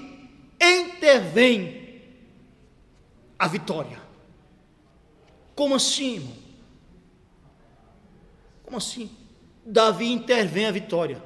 intervém 0.62 1.89
a 3.40 3.48
vitória. 3.48 3.98
Como 5.56 5.74
assim, 5.76 6.16
irmão? 6.16 6.36
Como 8.66 8.78
assim? 8.78 9.10
Davi 9.66 10.12
intervém 10.12 10.66
a 10.66 10.72
vitória. 10.72 11.24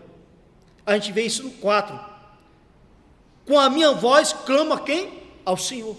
A 0.85 0.93
gente 0.93 1.11
vê 1.11 1.23
isso 1.23 1.43
no 1.43 1.51
4. 1.51 1.99
Com 3.45 3.59
a 3.59 3.69
minha 3.69 3.91
voz 3.93 4.31
clama 4.31 4.79
quem? 4.79 5.23
Ao 5.43 5.57
Senhor. 5.57 5.97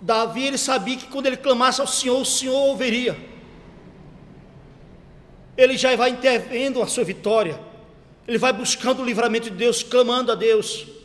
Davi 0.00 0.44
ele 0.44 0.58
sabia 0.58 0.96
que 0.96 1.06
quando 1.06 1.26
ele 1.26 1.36
clamasse 1.36 1.80
ao 1.80 1.86
Senhor, 1.86 2.20
o 2.20 2.24
Senhor 2.24 2.54
ouviria. 2.54 3.16
Ele 5.56 5.76
já 5.76 5.94
vai 5.96 6.10
intervendo 6.10 6.82
a 6.82 6.86
sua 6.86 7.04
vitória. 7.04 7.60
Ele 8.26 8.38
vai 8.38 8.52
buscando 8.52 9.02
o 9.02 9.04
livramento 9.04 9.50
de 9.50 9.56
Deus, 9.56 9.82
clamando 9.82 10.32
a 10.32 10.34
Deus. 10.34 10.99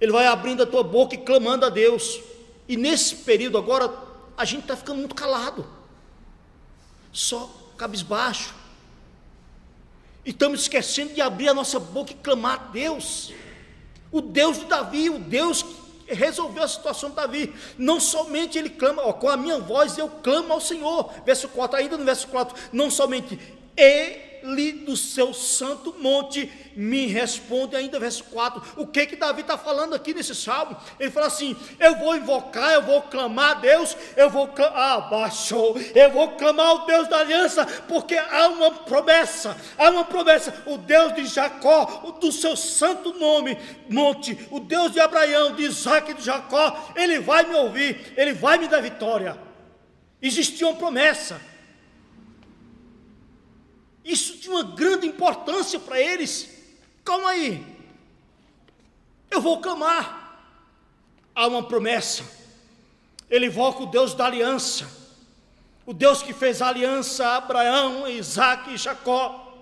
Ele 0.00 0.12
vai 0.12 0.26
abrindo 0.26 0.62
a 0.62 0.66
tua 0.66 0.82
boca 0.82 1.14
e 1.14 1.18
clamando 1.18 1.64
a 1.64 1.68
Deus. 1.68 2.20
E 2.68 2.76
nesse 2.76 3.16
período 3.16 3.56
agora, 3.56 3.92
a 4.36 4.44
gente 4.44 4.62
está 4.62 4.76
ficando 4.76 4.98
muito 4.98 5.14
calado, 5.14 5.66
só 7.12 7.50
cabisbaixo. 7.76 8.54
E 10.24 10.30
estamos 10.30 10.62
esquecendo 10.62 11.14
de 11.14 11.20
abrir 11.20 11.48
a 11.48 11.54
nossa 11.54 11.78
boca 11.78 12.12
e 12.12 12.16
clamar 12.16 12.54
a 12.54 12.64
Deus. 12.72 13.32
O 14.10 14.20
Deus 14.20 14.58
de 14.58 14.64
Davi, 14.64 15.08
o 15.08 15.18
Deus 15.18 15.62
que 15.62 16.14
resolveu 16.14 16.62
a 16.62 16.68
situação 16.68 17.10
de 17.10 17.16
Davi. 17.16 17.54
Não 17.78 18.00
somente 18.00 18.58
ele 18.58 18.70
clama, 18.70 19.02
ó, 19.02 19.12
com 19.12 19.28
a 19.28 19.36
minha 19.36 19.58
voz 19.58 19.96
eu 19.96 20.08
clamo 20.08 20.52
ao 20.52 20.60
Senhor. 20.60 21.12
Verso 21.24 21.48
4, 21.48 21.78
ainda 21.78 21.96
no 21.96 22.04
verso 22.04 22.28
4, 22.28 22.56
não 22.72 22.90
somente 22.90 23.38
ele 24.42 24.72
do 24.72 24.96
seu 24.96 25.32
santo 25.32 25.94
monte 25.98 26.50
me 26.76 27.06
responde 27.06 27.74
ainda 27.74 27.98
verso 27.98 28.24
4. 28.24 28.62
O 28.76 28.86
que 28.86 29.06
que 29.06 29.16
Davi 29.16 29.40
está 29.40 29.56
falando 29.56 29.94
aqui 29.94 30.12
nesse 30.12 30.34
salmo? 30.34 30.76
Ele 31.00 31.10
fala 31.10 31.26
assim: 31.26 31.56
eu 31.80 31.96
vou 31.98 32.14
invocar, 32.16 32.74
eu 32.74 32.82
vou 32.82 33.02
clamar 33.02 33.52
a 33.52 33.60
Deus, 33.60 33.96
eu 34.16 34.28
vou 34.28 34.52
ah, 34.58 35.00
baixou, 35.00 35.76
eu 35.94 36.10
vou 36.10 36.32
clamar 36.32 36.66
ao 36.66 36.86
Deus 36.86 37.08
da 37.08 37.18
aliança, 37.18 37.64
porque 37.88 38.16
há 38.16 38.48
uma 38.48 38.70
promessa, 38.70 39.56
há 39.78 39.90
uma 39.90 40.04
promessa, 40.04 40.62
o 40.66 40.76
Deus 40.76 41.14
de 41.14 41.24
Jacó, 41.26 42.16
do 42.20 42.30
seu 42.30 42.56
santo 42.56 43.14
nome, 43.18 43.58
monte, 43.88 44.38
o 44.50 44.60
Deus 44.60 44.92
de 44.92 45.00
Abraão, 45.00 45.54
de 45.54 45.62
Isaac 45.62 46.10
e 46.10 46.14
de 46.14 46.22
Jacó, 46.22 46.92
ele 46.94 47.18
vai 47.20 47.44
me 47.46 47.54
ouvir, 47.54 48.12
ele 48.16 48.32
vai 48.32 48.58
me 48.58 48.68
dar 48.68 48.82
vitória. 48.82 49.38
Existia 50.20 50.66
uma 50.66 50.76
promessa. 50.76 51.40
Isso 54.06 54.38
tinha 54.38 54.54
uma 54.54 54.62
grande 54.62 55.04
importância 55.04 55.80
para 55.80 56.00
eles. 56.00 56.48
Calma 57.04 57.30
aí. 57.30 57.66
Eu 59.28 59.40
vou 59.40 59.60
clamar. 59.60 60.38
Há 61.34 61.48
uma 61.48 61.64
promessa. 61.64 62.22
Ele 63.28 63.46
invoca 63.46 63.82
o 63.82 63.86
Deus 63.86 64.14
da 64.14 64.26
aliança. 64.26 64.88
O 65.84 65.92
Deus 65.92 66.22
que 66.22 66.32
fez 66.32 66.62
a 66.62 66.68
aliança 66.68 67.26
a 67.26 67.36
Abraão, 67.38 68.06
Isaac 68.06 68.72
e 68.72 68.76
Jacó. 68.76 69.52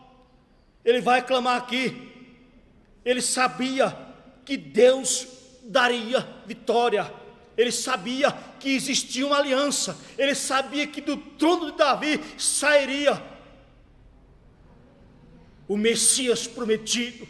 Ele 0.84 1.00
vai 1.00 1.22
clamar 1.22 1.56
aqui. 1.56 2.12
Ele 3.02 3.22
sabia 3.22 3.96
que 4.44 4.58
Deus 4.58 5.26
daria 5.62 6.20
vitória. 6.44 7.10
Ele 7.56 7.72
sabia 7.72 8.30
que 8.60 8.68
existia 8.68 9.26
uma 9.26 9.38
aliança. 9.38 9.96
Ele 10.18 10.34
sabia 10.34 10.86
que 10.86 11.00
do 11.00 11.16
trono 11.16 11.72
de 11.72 11.78
Davi 11.78 12.20
sairia 12.36 13.33
o 15.68 15.76
Messias 15.76 16.46
prometido. 16.46 17.26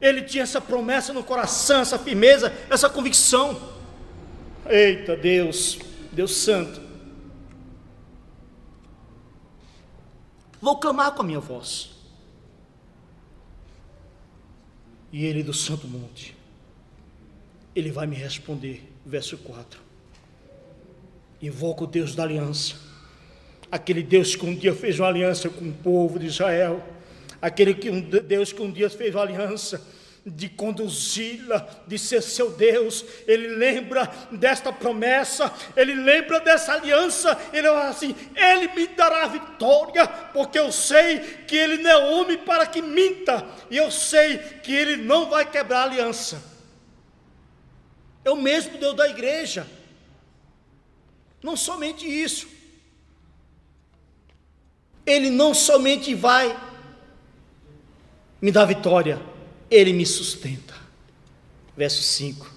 Ele 0.00 0.22
tinha 0.22 0.42
essa 0.42 0.60
promessa 0.60 1.12
no 1.12 1.22
coração, 1.22 1.80
essa 1.80 1.98
firmeza, 1.98 2.52
essa 2.68 2.90
convicção. 2.90 3.72
Eita 4.68 5.16
Deus, 5.16 5.78
Deus 6.12 6.36
Santo. 6.36 6.80
Vou 10.60 10.78
clamar 10.78 11.12
com 11.12 11.22
a 11.22 11.24
minha 11.24 11.40
voz. 11.40 11.90
E 15.12 15.24
ele 15.24 15.42
do 15.42 15.52
Santo 15.52 15.86
Monte, 15.86 16.34
ele 17.74 17.90
vai 17.90 18.06
me 18.06 18.16
responder. 18.16 18.90
Verso 19.04 19.36
4. 19.38 19.80
Invoco 21.42 21.84
o 21.84 21.86
Deus 21.86 22.14
da 22.14 22.22
aliança, 22.22 22.76
aquele 23.72 24.02
Deus 24.02 24.36
que 24.36 24.44
um 24.44 24.54
dia 24.54 24.74
fez 24.74 25.00
uma 25.00 25.08
aliança 25.08 25.48
com 25.48 25.66
o 25.66 25.72
povo 25.72 26.18
de 26.18 26.26
Israel, 26.26 26.84
aquele 27.40 27.72
que 27.72 27.88
um 27.88 28.02
Deus 28.02 28.52
que 28.52 28.60
um 28.60 28.70
dia 28.70 28.90
fez 28.90 29.14
uma 29.14 29.22
aliança 29.22 29.82
de 30.24 30.48
conduzi-la, 30.48 31.66
de 31.86 31.98
ser 31.98 32.22
seu 32.22 32.50
Deus. 32.50 33.02
Ele 33.26 33.48
lembra 33.48 34.04
desta 34.30 34.70
promessa, 34.70 35.50
ele 35.74 35.94
lembra 35.94 36.38
dessa 36.38 36.74
aliança. 36.74 37.36
Ele 37.50 37.66
fala 37.66 37.88
assim: 37.88 38.14
Ele 38.36 38.68
me 38.74 38.86
dará 38.88 39.26
vitória, 39.26 40.06
porque 40.06 40.58
eu 40.58 40.70
sei 40.70 41.20
que 41.48 41.56
Ele 41.56 41.78
não 41.78 41.90
é 41.90 41.96
homem 41.96 42.36
para 42.36 42.66
que 42.66 42.82
minta, 42.82 43.44
e 43.70 43.78
eu 43.78 43.90
sei 43.90 44.36
que 44.36 44.72
Ele 44.72 44.96
não 44.96 45.30
vai 45.30 45.50
quebrar 45.50 45.80
a 45.80 45.84
aliança. 45.84 46.42
É 48.22 48.30
o 48.30 48.36
mesmo 48.36 48.76
Deus 48.76 48.94
da 48.94 49.08
igreja. 49.08 49.66
Não 51.42 51.56
somente 51.56 52.06
isso, 52.06 52.46
Ele 55.04 55.30
não 55.30 55.52
somente 55.52 56.14
vai 56.14 56.56
me 58.40 58.50
dar 58.50 58.64
vitória, 58.64 59.20
ele 59.70 59.92
me 59.92 60.06
sustenta. 60.06 60.74
Verso 61.76 62.02
5. 62.02 62.50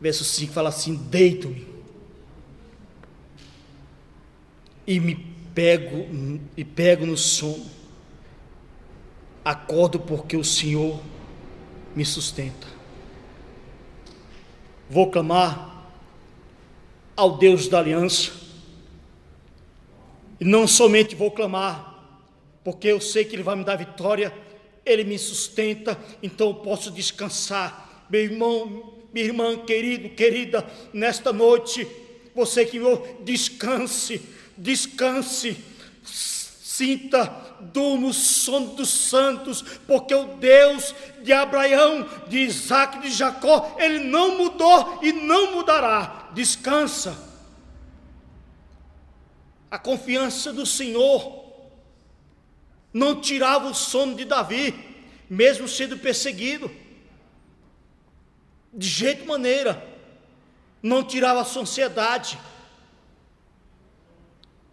Verso 0.00 0.24
5 0.24 0.52
fala 0.52 0.68
assim: 0.68 0.94
Deito-me 0.94 1.74
e 4.86 5.00
me 5.00 5.14
pego 5.54 6.06
e 6.56 6.64
pego 6.64 7.06
no 7.06 7.16
sono. 7.16 7.64
Acordo 9.44 10.00
porque 10.00 10.36
o 10.36 10.44
Senhor 10.44 11.00
me 11.94 12.04
sustenta. 12.04 12.66
Vou 14.88 15.10
clamar 15.10 15.90
ao 17.16 17.36
Deus 17.36 17.68
da 17.68 17.78
aliança. 17.78 18.43
E 20.40 20.44
não 20.44 20.66
somente 20.66 21.14
vou 21.14 21.30
clamar, 21.30 21.94
porque 22.62 22.88
eu 22.88 23.00
sei 23.00 23.24
que 23.24 23.36
Ele 23.36 23.42
vai 23.42 23.56
me 23.56 23.64
dar 23.64 23.76
vitória, 23.76 24.32
ele 24.84 25.04
me 25.04 25.18
sustenta, 25.18 25.98
então 26.22 26.48
eu 26.48 26.54
posso 26.54 26.90
descansar. 26.90 28.04
Meu 28.10 28.22
irmão, 28.22 28.94
minha 29.12 29.26
irmã 29.26 29.56
querido, 29.56 30.10
querida, 30.10 30.66
nesta 30.92 31.32
noite, 31.32 31.86
você 32.34 32.64
que 32.66 32.78
me 32.78 32.98
descanse, 33.22 34.20
descanse, 34.56 35.56
sinta, 36.04 37.24
durma 37.72 38.08
o 38.08 38.12
sono 38.12 38.74
dos 38.74 38.90
santos, 38.90 39.62
porque 39.86 40.14
o 40.14 40.36
Deus 40.36 40.94
de 41.22 41.32
Abraão, 41.32 42.06
de 42.28 42.38
Isaac, 42.40 42.98
de 43.00 43.10
Jacó, 43.10 43.76
ele 43.78 44.00
não 44.00 44.36
mudou 44.36 44.98
e 45.02 45.12
não 45.12 45.52
mudará. 45.52 46.28
Descansa. 46.34 47.33
A 49.74 49.78
confiança 49.80 50.52
do 50.52 50.64
Senhor 50.64 51.42
não 52.92 53.20
tirava 53.20 53.68
o 53.68 53.74
sono 53.74 54.14
de 54.14 54.24
Davi, 54.24 54.72
mesmo 55.28 55.66
sendo 55.66 55.98
perseguido. 55.98 56.70
De 58.72 58.86
jeito 58.86 59.26
maneira, 59.26 59.84
não 60.80 61.02
tirava 61.02 61.40
a 61.40 61.44
sua 61.44 61.62
ansiedade. 61.62 62.38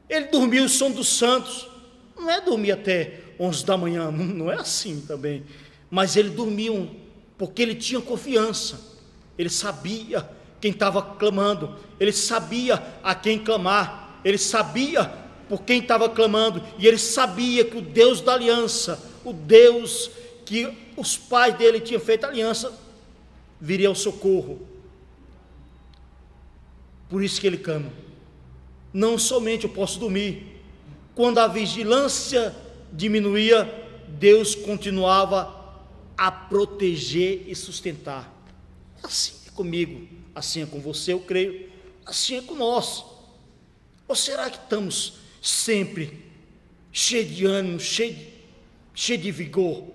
Ele 0.07 0.25
dormia 0.25 0.63
o 0.63 0.69
sono 0.69 0.93
dos 0.93 1.07
santos. 1.07 1.67
Não 2.15 2.29
é 2.29 2.39
dormir 2.39 2.73
até 2.73 3.21
11 3.39 3.65
da 3.65 3.75
manhã, 3.75 4.11
não 4.13 4.51
é 4.51 4.57
assim 4.57 5.01
também. 5.01 5.43
Mas 5.89 6.15
ele 6.15 6.29
dormia 6.29 6.71
porque 7.39 7.63
ele 7.63 7.73
tinha 7.73 7.99
confiança. 7.99 8.79
Ele 9.35 9.49
sabia 9.49 10.29
quem 10.59 10.69
estava 10.69 11.01
clamando, 11.01 11.75
ele 11.99 12.13
sabia 12.13 12.75
a 13.01 13.15
quem 13.15 13.39
clamar, 13.39 14.00
ele 14.23 14.37
sabia 14.37 15.05
por 15.49 15.63
quem 15.63 15.79
estava 15.79 16.07
clamando, 16.09 16.63
e 16.79 16.87
ele 16.87 16.97
sabia 16.97 17.65
que 17.65 17.77
o 17.77 17.81
Deus 17.81 18.21
da 18.21 18.33
aliança, 18.33 19.01
o 19.23 19.33
Deus 19.33 20.09
que 20.45 20.71
os 20.95 21.17
pais 21.17 21.55
dele 21.57 21.79
tinham 21.79 21.99
feito 21.99 22.25
aliança, 22.25 22.73
viria 23.59 23.87
ao 23.87 23.95
socorro. 23.95 24.67
Por 27.09 27.21
isso 27.21 27.39
que 27.41 27.47
ele 27.47 27.57
clama. 27.57 27.91
Não 28.93 29.17
somente 29.17 29.65
eu 29.65 29.69
posso 29.69 29.99
dormir, 29.99 30.61
quando 31.13 31.39
a 31.39 31.47
vigilância 31.47 32.55
diminuía, 32.91 33.69
Deus 34.07 34.55
continuava 34.55 35.59
a 36.17 36.31
proteger 36.31 37.43
e 37.47 37.55
sustentar. 37.55 38.31
Assim 39.03 39.33
é 39.47 39.51
comigo, 39.51 40.07
assim 40.35 40.61
é 40.61 40.65
com 40.65 40.79
você, 40.79 41.13
eu 41.13 41.19
creio, 41.19 41.69
assim 42.05 42.37
é 42.37 42.41
com 42.41 42.55
nós. 42.55 43.10
Ou 44.11 44.15
será 44.15 44.49
que 44.49 44.57
estamos 44.57 45.13
sempre 45.41 46.19
cheio 46.91 47.25
de 47.25 47.45
ânimo, 47.45 47.79
cheio 47.79 48.13
de, 48.13 48.27
cheio 48.93 49.17
de 49.17 49.31
vigor. 49.31 49.85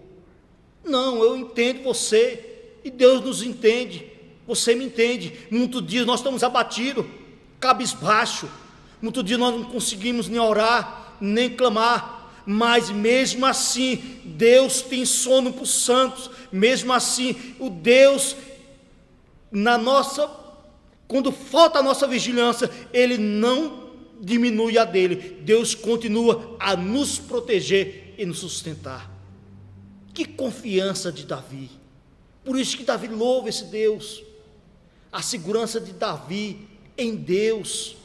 Não, 0.83 1.22
eu 1.22 1.37
entendo 1.37 1.83
você 1.83 2.70
e 2.83 2.90
Deus 2.90 3.22
nos 3.22 3.42
entende. 3.42 4.11
Você 4.46 4.74
me 4.74 4.87
entende. 4.87 5.46
Muitos 5.50 5.87
dias 5.87 6.07
nós 6.07 6.20
estamos 6.20 6.42
abatidos, 6.42 7.05
cabisbaixo. 7.61 8.48
Muitos 9.02 9.22
dias 9.22 9.38
nós 9.38 9.55
não 9.55 9.64
conseguimos 9.64 10.29
nem 10.29 10.40
orar, 10.40 11.18
nem 11.20 11.50
clamar. 11.50 12.33
Mas 12.46 12.88
mesmo 12.88 13.44
assim, 13.44 13.96
Deus 14.24 14.81
tem 14.81 15.05
sono 15.05 15.52
para 15.52 15.62
os 15.62 15.74
santos. 15.85 16.31
Mesmo 16.50 16.90
assim, 16.90 17.55
o 17.59 17.68
Deus, 17.68 18.35
na 19.52 19.76
nossa, 19.76 20.26
quando 21.07 21.31
falta 21.31 21.81
a 21.81 21.83
nossa 21.83 22.07
vigilância, 22.07 22.70
Ele 22.94 23.18
não 23.18 23.86
diminui 24.20 24.79
a 24.79 24.85
dele. 24.85 25.40
Deus 25.42 25.74
continua 25.74 26.57
a 26.59 26.76
nos 26.76 27.18
proteger 27.18 28.14
e 28.18 28.24
nos 28.24 28.38
sustentar. 28.38 29.11
Que 30.12 30.24
confiança 30.24 31.12
de 31.12 31.24
Davi. 31.24 31.70
Por 32.44 32.59
isso 32.59 32.76
que 32.76 32.85
Davi 32.85 33.09
louva 33.09 33.48
esse 33.48 33.64
Deus. 33.64 34.22
A 35.12 35.22
segurança 35.22 35.81
de 35.81 35.92
Davi 35.92 36.66
em 36.96 37.14
Deus. 37.14 37.96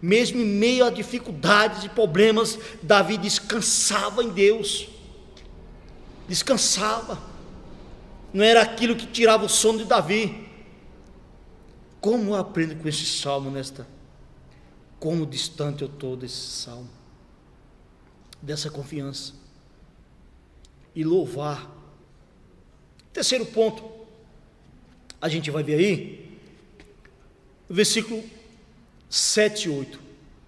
Mesmo 0.00 0.40
em 0.40 0.46
meio 0.46 0.84
a 0.84 0.90
dificuldades 0.90 1.84
e 1.84 1.88
problemas, 1.88 2.58
Davi 2.82 3.18
descansava 3.18 4.24
em 4.24 4.30
Deus. 4.30 4.88
Descansava. 6.26 7.20
Não 8.32 8.44
era 8.44 8.62
aquilo 8.62 8.96
que 8.96 9.06
tirava 9.06 9.44
o 9.44 9.48
sono 9.48 9.78
de 9.78 9.84
Davi. 9.84 10.48
Como 12.00 12.30
eu 12.30 12.36
aprendo 12.36 12.76
com 12.76 12.88
esse 12.88 13.04
salmo 13.04 13.50
nesta 13.50 13.86
como 15.00 15.26
distante 15.26 15.80
eu 15.80 15.88
estou 15.88 16.14
desse 16.14 16.36
salmo, 16.36 16.90
dessa 18.40 18.70
confiança. 18.70 19.32
E 20.94 21.02
louvar. 21.02 21.70
Terceiro 23.12 23.46
ponto, 23.46 23.82
a 25.20 25.28
gente 25.28 25.50
vai 25.50 25.62
ver 25.62 25.76
aí, 25.76 26.38
versículo 27.68 28.22
7 29.08 29.64
e 29.64 29.70
8. 29.70 30.00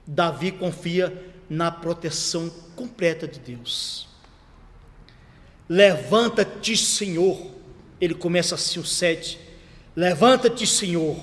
Davi 0.07 0.53
confia 0.53 1.33
na 1.49 1.71
proteção 1.71 2.51
completa 2.77 3.27
de 3.27 3.39
Deus. 3.41 4.09
Levanta-te, 5.69 6.77
Senhor. 6.77 7.51
Ele 8.01 8.15
começa 8.15 8.57
assim 8.57 8.81
o 8.81 8.85
7. 8.85 9.39
Levanta-te, 9.97 10.67
Senhor, 10.67 11.17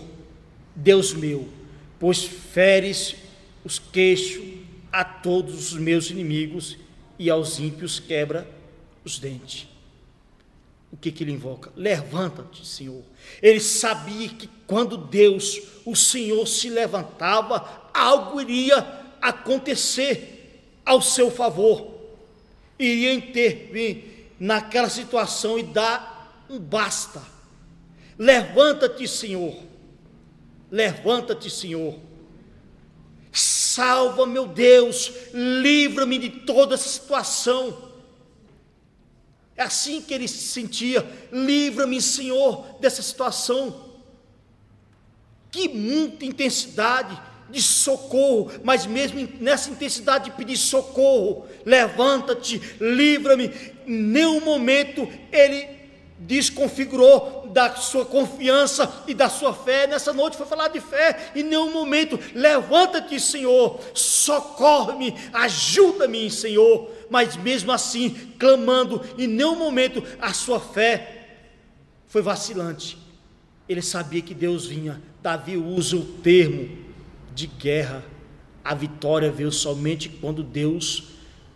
Deus 0.75 1.13
meu 1.13 1.58
pois 1.99 2.23
feres 2.23 3.15
os 3.63 3.77
queixos 3.77 4.43
a 4.91 5.03
todos 5.03 5.73
os 5.73 5.79
meus 5.79 6.09
inimigos 6.09 6.77
e 7.17 7.29
aos 7.29 7.59
ímpios 7.59 7.99
quebra 7.99 8.49
os 9.03 9.19
dentes. 9.19 9.67
O 10.91 10.97
que, 10.97 11.11
que 11.11 11.23
ele 11.23 11.31
invoca? 11.31 11.71
Levanta-te, 11.75 12.65
Senhor. 12.65 13.03
Ele 13.41 13.59
sabia 13.59 14.29
que 14.29 14.49
quando 14.65 14.97
Deus, 14.97 15.61
o 15.85 15.95
Senhor, 15.95 16.47
se 16.47 16.69
levantava, 16.69 17.89
algo 17.93 18.41
iria 18.41 18.77
acontecer, 19.21 20.37
ao 20.83 21.01
seu 21.01 21.29
favor, 21.29 21.99
iria 22.79 23.13
intervir 23.13 24.31
naquela 24.39 24.89
situação 24.89 25.59
e 25.59 25.63
dar 25.63 26.45
um 26.49 26.57
basta. 26.57 27.21
Levanta-te, 28.17 29.07
Senhor. 29.07 29.68
Levanta-te, 30.71 31.49
Senhor. 31.49 31.99
Salva, 33.31 34.25
meu 34.25 34.47
Deus, 34.47 35.11
livra-me 35.33 36.17
de 36.17 36.29
toda 36.29 36.75
essa 36.75 36.89
situação. 36.89 37.89
É 39.55 39.63
assim 39.63 40.01
que 40.01 40.13
ele 40.13 40.27
se 40.27 40.47
sentia. 40.47 41.05
Livra-me, 41.31 42.01
Senhor, 42.01 42.65
dessa 42.79 43.01
situação. 43.01 43.89
Que 45.51 45.67
muita 45.67 46.25
intensidade 46.25 47.19
de 47.49 47.61
socorro, 47.61 48.51
mas 48.63 48.85
mesmo 48.85 49.27
nessa 49.39 49.69
intensidade 49.71 50.25
de 50.25 50.37
pedir 50.37 50.57
socorro, 50.57 51.47
levanta-te, 51.65 52.61
livra-me. 52.79 53.47
Em 53.87 53.91
nenhum 53.91 54.41
momento 54.41 55.07
ele 55.31 55.67
desconfigurou 56.19 57.38
da 57.51 57.75
sua 57.75 58.05
confiança 58.05 59.03
e 59.07 59.13
da 59.13 59.29
sua 59.29 59.53
fé. 59.53 59.87
Nessa 59.87 60.13
noite 60.13 60.37
foi 60.37 60.45
falar 60.45 60.69
de 60.69 60.79
fé, 60.79 61.31
em 61.35 61.43
nenhum 61.43 61.71
momento, 61.71 62.19
levanta-te, 62.33 63.19
Senhor, 63.19 63.79
socorre-me, 63.93 65.15
ajuda-me, 65.33 66.29
Senhor 66.29 66.99
mas 67.09 67.35
mesmo 67.35 67.71
assim, 67.71 68.11
clamando, 68.37 69.01
em 69.17 69.27
nenhum 69.27 69.55
momento 69.55 70.03
a 70.21 70.31
sua 70.31 70.59
fé 70.59 71.27
foi 72.07 72.21
vacilante. 72.21 72.97
Ele 73.67 73.81
sabia 73.81 74.21
que 74.21 74.33
Deus 74.33 74.65
vinha. 74.65 75.01
Davi 75.21 75.57
usa 75.57 75.97
o 75.97 76.05
termo 76.05 76.69
de 77.33 77.47
guerra. 77.47 78.03
A 78.63 78.73
vitória 78.73 79.31
veio 79.31 79.51
somente 79.51 80.09
quando 80.09 80.43
Deus 80.43 81.09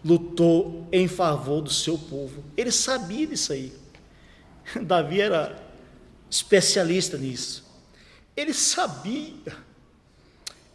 lutou 0.04 0.88
em 0.92 1.08
favor 1.08 1.62
do 1.62 1.72
seu 1.72 1.98
povo. 1.98 2.44
Ele 2.58 2.72
sabia 2.72 3.28
disso 3.28 3.54
aí. 3.54 3.74
Davi 4.82 5.22
era 5.22 5.56
especialista 6.36 7.18
nisso. 7.18 7.64
Ele 8.36 8.54
sabia. 8.54 9.56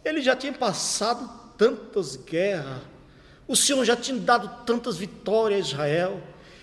Ele 0.03 0.21
já 0.21 0.35
tinha 0.35 0.53
passado 0.53 1.29
tantas 1.57 2.15
guerras 2.15 2.81
o 3.49 3.55
Senhor 3.55 3.83
já 3.83 3.95
tinha 3.95 4.15
dado 4.19 4.63
tantas 4.63 4.95
vitórias 4.95 5.65
a 5.65 5.69
Israel. 5.69 6.21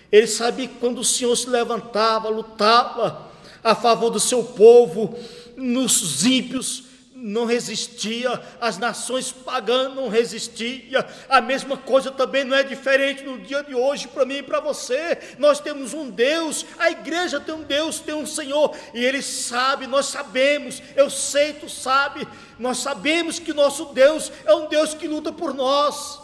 Ele 0.09 0.25
sabia 0.25 0.69
que 0.69 0.75
quando 0.75 0.99
o 0.99 1.03
Senhor 1.03 1.35
se 1.35 1.49
levantava, 1.49 2.29
lutava 2.29 3.29
a 3.61 3.75
favor 3.75 4.09
do 4.09 4.21
seu 4.21 4.41
povo, 4.41 5.13
nos 5.57 6.25
ímpios 6.25 6.85
não 7.19 7.45
resistia, 7.45 8.39
as 8.61 8.77
nações 8.77 9.31
pagãs 9.31 9.93
não 9.95 10.07
resistiam. 10.07 11.03
A 11.27 11.41
mesma 11.41 11.75
coisa 11.75 12.11
também 12.11 12.43
não 12.43 12.55
é 12.55 12.61
diferente 12.61 13.23
no 13.23 13.39
dia 13.39 13.63
de 13.63 13.73
hoje 13.73 14.07
para 14.07 14.23
mim 14.23 14.35
e 14.35 14.43
para 14.43 14.59
você. 14.59 15.35
Nós 15.39 15.59
temos 15.59 15.95
um 15.95 16.11
Deus, 16.11 16.63
a 16.77 16.91
igreja 16.91 17.39
tem 17.39 17.55
um 17.55 17.63
Deus, 17.63 17.99
tem 17.99 18.13
um 18.13 18.25
Senhor, 18.25 18.75
e 18.93 19.03
Ele 19.03 19.21
sabe, 19.23 19.87
nós 19.87 20.05
sabemos, 20.05 20.81
eu 20.95 21.09
sei, 21.09 21.53
tu 21.53 21.67
sabe, 21.67 22.27
nós 22.59 22.77
sabemos 22.77 23.39
que 23.39 23.51
nosso 23.51 23.85
Deus 23.85 24.31
é 24.45 24.53
um 24.53 24.67
Deus 24.67 24.93
que 24.93 25.07
luta 25.07 25.31
por 25.31 25.55
nós. 25.55 26.21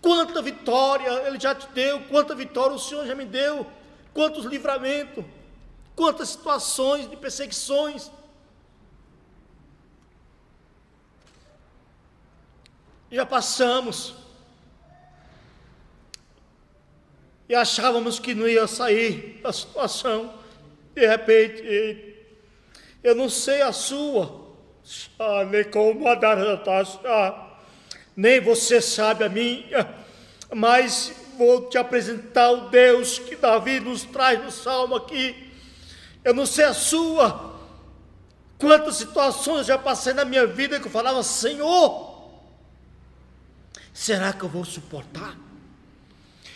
Quanta 0.00 0.40
vitória 0.40 1.10
Ele 1.26 1.40
já 1.40 1.52
te 1.52 1.66
deu, 1.74 2.00
quanta 2.02 2.32
vitória 2.32 2.76
o 2.76 2.78
Senhor 2.78 3.04
já 3.04 3.14
me 3.14 3.24
deu, 3.24 3.66
quantos 4.14 4.44
livramentos, 4.44 5.24
quantas 5.96 6.28
situações 6.28 7.10
de 7.10 7.16
perseguições. 7.16 8.08
Já 13.10 13.24
passamos. 13.24 14.14
E 17.48 17.54
achávamos 17.54 18.18
que 18.18 18.34
não 18.34 18.48
ia 18.48 18.66
sair 18.66 19.40
da 19.42 19.52
situação, 19.52 20.34
de 20.94 21.06
repente, 21.06 22.16
eu 23.04 23.14
não 23.14 23.28
sei 23.28 23.62
a 23.62 23.70
sua, 23.70 24.46
ah, 25.18 25.44
nem 25.44 25.62
como 25.64 26.08
a 26.08 26.14
dar 26.16 26.38
a 26.38 27.46
nem 28.16 28.40
você 28.40 28.80
sabe 28.80 29.24
a 29.24 29.28
minha, 29.28 29.94
mas 30.54 31.12
vou 31.36 31.68
te 31.68 31.76
apresentar 31.76 32.50
o 32.50 32.68
Deus 32.70 33.18
que 33.18 33.36
Davi 33.36 33.78
nos 33.78 34.04
traz 34.04 34.42
no 34.42 34.50
salmo 34.50 34.96
aqui. 34.96 35.52
Eu 36.24 36.32
não 36.32 36.46
sei 36.46 36.64
a 36.64 36.72
sua, 36.72 37.60
quantas 38.58 38.96
situações 38.96 39.66
já 39.66 39.76
passei 39.76 40.14
na 40.14 40.24
minha 40.24 40.46
vida 40.46 40.80
que 40.80 40.86
eu 40.86 40.90
falava, 40.90 41.22
Senhor, 41.22 42.05
será 43.96 44.32
que 44.32 44.42
eu 44.42 44.48
vou 44.48 44.64
suportar? 44.64 45.36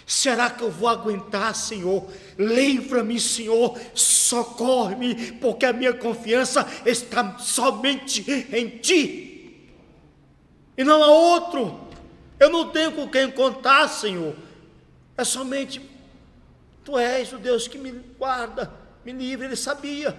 Será 0.07 0.51
que 0.51 0.63
eu 0.63 0.71
vou 0.71 0.89
aguentar, 0.89 1.55
Senhor? 1.55 2.07
Livra-me, 2.37 3.19
Senhor, 3.21 3.79
socorre-me, 3.95 5.33
porque 5.33 5.65
a 5.65 5.73
minha 5.73 5.93
confiança 5.93 6.67
está 6.85 7.39
somente 7.39 8.25
em 8.53 8.69
Ti 8.79 9.31
e 10.81 10.85
não 10.85 11.05
há 11.05 11.09
outro. 11.09 11.79
Eu 12.39 12.49
não 12.49 12.71
tenho 12.71 12.93
com 12.93 13.07
quem 13.07 13.31
contar, 13.31 13.87
Senhor. 13.87 14.35
É 15.15 15.25
somente 15.25 15.79
Tu 16.83 16.99
és 16.99 17.31
o 17.35 17.39
Deus 17.39 17.69
que 17.69 17.77
me 17.77 17.93
guarda, 18.19 18.73
me 19.05 19.13
livra. 19.13 19.45
Ele 19.45 19.57
sabia, 19.57 20.19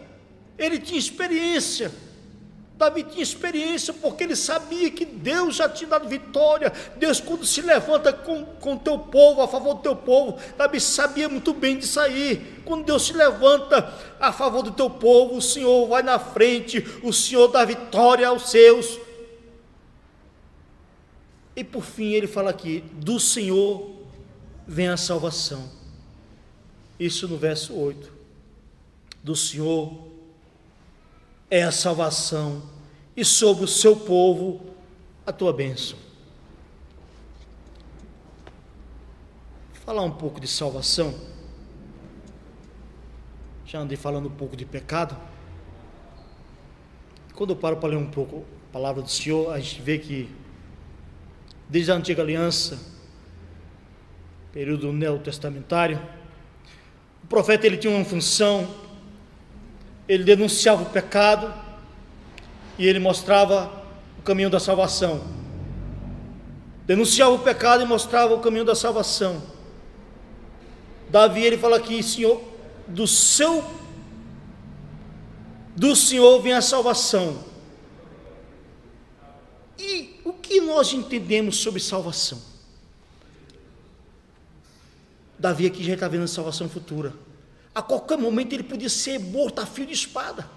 ele 0.59 0.77
tinha 0.77 0.99
experiência. 0.99 1.91
Davi 2.81 3.03
tinha 3.03 3.21
experiência 3.21 3.93
porque 3.93 4.23
ele 4.23 4.35
sabia 4.35 4.89
que 4.89 5.05
Deus 5.05 5.55
já 5.55 5.69
tinha 5.69 5.87
dado 5.87 6.09
vitória. 6.09 6.73
Deus, 6.97 7.21
quando 7.21 7.45
se 7.45 7.61
levanta 7.61 8.11
com 8.11 8.73
o 8.73 8.79
teu 8.79 8.97
povo, 8.97 9.39
a 9.43 9.47
favor 9.47 9.75
do 9.75 9.81
teu 9.81 9.95
povo, 9.95 10.39
Davi 10.57 10.81
sabia 10.81 11.29
muito 11.29 11.53
bem 11.53 11.77
disso 11.77 11.99
aí. 11.99 12.59
Quando 12.65 12.83
Deus 12.83 13.05
se 13.05 13.13
levanta 13.13 13.93
a 14.19 14.33
favor 14.33 14.63
do 14.63 14.71
teu 14.71 14.89
povo, 14.89 15.37
o 15.37 15.41
Senhor 15.41 15.87
vai 15.87 16.01
na 16.01 16.17
frente, 16.17 16.83
o 17.03 17.13
Senhor 17.13 17.49
dá 17.49 17.63
vitória 17.63 18.27
aos 18.27 18.49
seus. 18.49 18.99
E 21.55 21.63
por 21.63 21.83
fim 21.83 22.13
ele 22.13 22.25
fala 22.25 22.49
aqui: 22.49 22.83
do 22.93 23.19
Senhor 23.19 23.91
vem 24.67 24.87
a 24.87 24.97
salvação. 24.97 25.69
Isso 26.99 27.27
no 27.27 27.37
verso 27.37 27.75
8. 27.75 28.11
Do 29.23 29.35
Senhor 29.35 30.10
é 31.51 31.63
a 31.63 31.71
salvação, 31.71 32.63
e 33.15 33.25
sobre 33.25 33.65
o 33.65 33.67
seu 33.67 33.93
povo 33.93 34.61
a 35.25 35.33
tua 35.33 35.51
bênção. 35.51 35.99
Falar 39.85 40.03
um 40.03 40.11
pouco 40.11 40.39
de 40.39 40.47
salvação. 40.47 41.13
Já 43.65 43.79
andei 43.79 43.97
falando 43.97 44.27
um 44.27 44.31
pouco 44.31 44.55
de 44.55 44.65
pecado. 44.65 45.17
Quando 47.35 47.49
eu 47.49 47.55
paro 47.57 47.75
para 47.75 47.89
ler 47.89 47.97
um 47.97 48.09
pouco 48.09 48.45
a 48.69 48.73
palavra 48.73 49.01
do 49.01 49.09
Senhor, 49.09 49.51
a 49.51 49.59
gente 49.59 49.81
vê 49.81 49.97
que 49.97 50.33
desde 51.67 51.91
a 51.91 51.95
antiga 51.95 52.21
aliança, 52.21 52.79
período 54.53 54.93
neotestamentário. 54.93 56.01
O 57.23 57.27
profeta 57.27 57.65
ele 57.65 57.77
tinha 57.77 57.93
uma 57.93 58.05
função, 58.05 58.69
ele 60.11 60.25
denunciava 60.25 60.83
o 60.83 60.89
pecado 60.89 61.53
e 62.77 62.85
ele 62.85 62.99
mostrava 62.99 63.71
o 64.19 64.21
caminho 64.21 64.49
da 64.49 64.59
salvação. 64.59 65.23
Denunciava 66.85 67.31
o 67.31 67.39
pecado 67.39 67.81
e 67.81 67.85
mostrava 67.85 68.33
o 68.33 68.41
caminho 68.41 68.65
da 68.65 68.75
salvação. 68.75 69.41
Davi 71.09 71.43
ele 71.43 71.57
fala 71.57 71.77
aqui, 71.77 72.03
Senhor, 72.03 72.43
do 72.85 73.07
seu 73.07 73.63
do 75.77 75.95
Senhor 75.95 76.41
vem 76.41 76.51
a 76.51 76.61
salvação. 76.61 77.45
E 79.79 80.19
que 80.41 80.59
nós 80.59 80.91
entendemos 80.91 81.55
sobre 81.55 81.79
salvação? 81.79 82.41
Davi 85.39 85.67
aqui 85.67 85.81
já 85.81 85.93
está 85.93 86.09
vendo 86.09 86.25
a 86.25 86.27
salvação 86.27 86.67
futura. 86.67 87.13
A 87.73 87.81
qualquer 87.81 88.17
momento 88.17 88.53
ele 88.53 88.63
podia 88.63 88.89
ser 88.89 89.19
morto 89.19 89.59
a 89.59 89.65
fio 89.65 89.85
de 89.85 89.93
espada. 89.93 90.49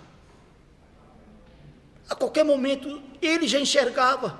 A 2.08 2.14
qualquer 2.14 2.44
momento 2.44 3.00
ele 3.22 3.46
já 3.46 3.60
enxergava. 3.60 4.38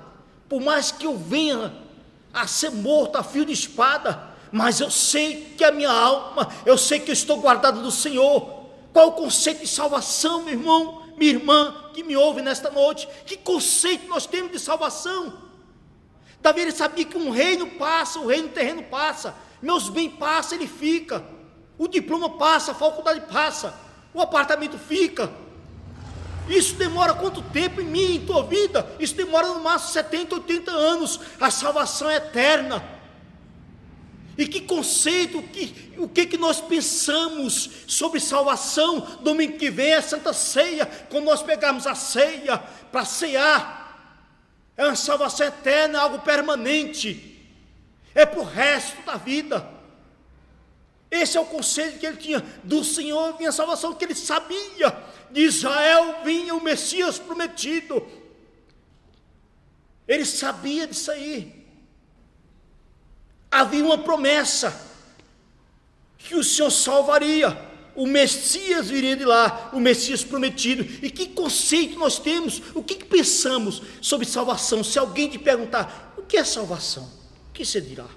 Por 0.49 0.61
mais 0.61 0.91
que 0.91 1.05
eu 1.05 1.17
venha 1.17 1.73
a 2.33 2.45
ser 2.47 2.69
morto 2.69 3.17
a 3.17 3.23
fio 3.23 3.45
de 3.45 3.53
espada, 3.53 4.35
mas 4.51 4.79
eu 4.79 4.91
sei 4.91 5.53
que 5.57 5.63
a 5.63 5.71
minha 5.71 5.89
alma, 5.89 6.51
eu 6.65 6.77
sei 6.77 6.99
que 6.99 7.09
eu 7.09 7.13
estou 7.13 7.37
guardado 7.37 7.81
do 7.81 7.91
Senhor. 7.91 8.65
Qual 8.91 9.09
o 9.09 9.13
conceito 9.13 9.61
de 9.61 9.67
salvação, 9.67 10.43
meu 10.43 10.53
irmão, 10.53 11.03
minha 11.17 11.31
irmã, 11.31 11.91
que 11.93 12.03
me 12.03 12.15
ouve 12.15 12.41
nesta 12.41 12.69
noite? 12.69 13.07
Que 13.25 13.37
conceito 13.37 14.07
nós 14.07 14.25
temos 14.25 14.51
de 14.51 14.59
salvação? 14.59 15.45
Davi 16.41 16.61
ele 16.61 16.71
sabia 16.71 17.05
que 17.05 17.17
um 17.17 17.29
reino 17.31 17.67
passa, 17.71 18.19
o 18.19 18.27
reino 18.27 18.49
terreno 18.49 18.83
passa, 18.83 19.35
meus 19.61 19.89
bens 19.89 20.13
passam, 20.13 20.57
ele 20.57 20.67
fica. 20.67 21.34
O 21.77 21.87
diploma 21.87 22.29
passa, 22.37 22.71
a 22.71 22.75
faculdade 22.75 23.21
passa, 23.31 23.73
o 24.13 24.21
apartamento 24.21 24.77
fica. 24.77 25.31
Isso 26.47 26.75
demora 26.75 27.13
quanto 27.13 27.41
tempo 27.41 27.81
em 27.81 27.85
mim, 27.85 28.15
em 28.15 28.25
tua 28.25 28.43
vida? 28.43 28.87
Isso 28.99 29.15
demora 29.15 29.47
no 29.47 29.61
máximo 29.61 29.93
70, 29.93 30.35
80 30.35 30.71
anos. 30.71 31.19
A 31.39 31.49
salvação 31.49 32.09
é 32.09 32.17
eterna. 32.17 32.83
E 34.37 34.47
que 34.47 34.61
conceito, 34.61 35.41
que, 35.41 35.93
o 35.97 36.07
que, 36.07 36.25
que 36.25 36.37
nós 36.37 36.59
pensamos 36.59 37.69
sobre 37.87 38.19
salvação? 38.19 38.99
Domingo 39.21 39.57
que 39.57 39.69
vem 39.69 39.93
é 39.93 40.01
Santa 40.01 40.33
Ceia, 40.33 40.85
quando 41.09 41.25
nós 41.25 41.41
pegarmos 41.41 41.87
a 41.87 41.95
ceia 41.95 42.57
para 42.91 43.05
cear. 43.05 43.85
É 44.75 44.85
uma 44.85 44.95
salvação 44.95 45.47
eterna, 45.47 46.01
algo 46.01 46.19
permanente. 46.19 47.33
É 48.13 48.25
para 48.25 48.41
o 48.41 48.43
resto 48.43 49.01
da 49.03 49.15
vida. 49.15 49.74
Esse 51.09 51.37
é 51.37 51.39
o 51.39 51.45
conselho 51.45 51.97
que 51.97 52.05
ele 52.05 52.17
tinha. 52.17 52.43
Do 52.63 52.83
Senhor 52.83 53.37
vinha 53.37 53.49
a 53.49 53.53
salvação, 53.53 53.93
que 53.93 54.03
ele 54.03 54.15
sabia. 54.15 54.95
De 55.31 55.41
Israel 55.41 56.23
vinha 56.23 56.53
o 56.55 56.63
Messias 56.63 57.19
prometido. 57.19 58.05
Ele 60.07 60.25
sabia 60.25 60.87
disso 60.87 61.11
aí. 61.11 61.65
Havia 63.49 63.83
uma 63.83 63.97
promessa 63.97 64.85
que 66.17 66.35
o 66.35 66.43
Senhor 66.43 66.71
salvaria. 66.71 67.75
O 67.95 68.05
Messias 68.05 68.89
viria 68.89 69.15
de 69.15 69.23
lá, 69.23 69.69
o 69.71 69.79
Messias 69.79 70.23
prometido. 70.23 70.83
E 71.01 71.09
que 71.09 71.27
conceito 71.27 71.97
nós 71.97 72.19
temos? 72.19 72.61
O 72.73 72.83
que, 72.83 72.95
que 72.95 73.05
pensamos 73.05 73.81
sobre 74.01 74.27
salvação? 74.27 74.83
Se 74.83 74.99
alguém 74.99 75.29
te 75.29 75.39
perguntar, 75.39 76.13
o 76.17 76.23
que 76.23 76.35
é 76.35 76.43
salvação? 76.43 77.09
O 77.49 77.53
que 77.53 77.65
você 77.65 77.79
dirá? 77.79 78.07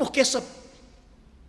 Porque 0.00 0.18
essa, 0.18 0.42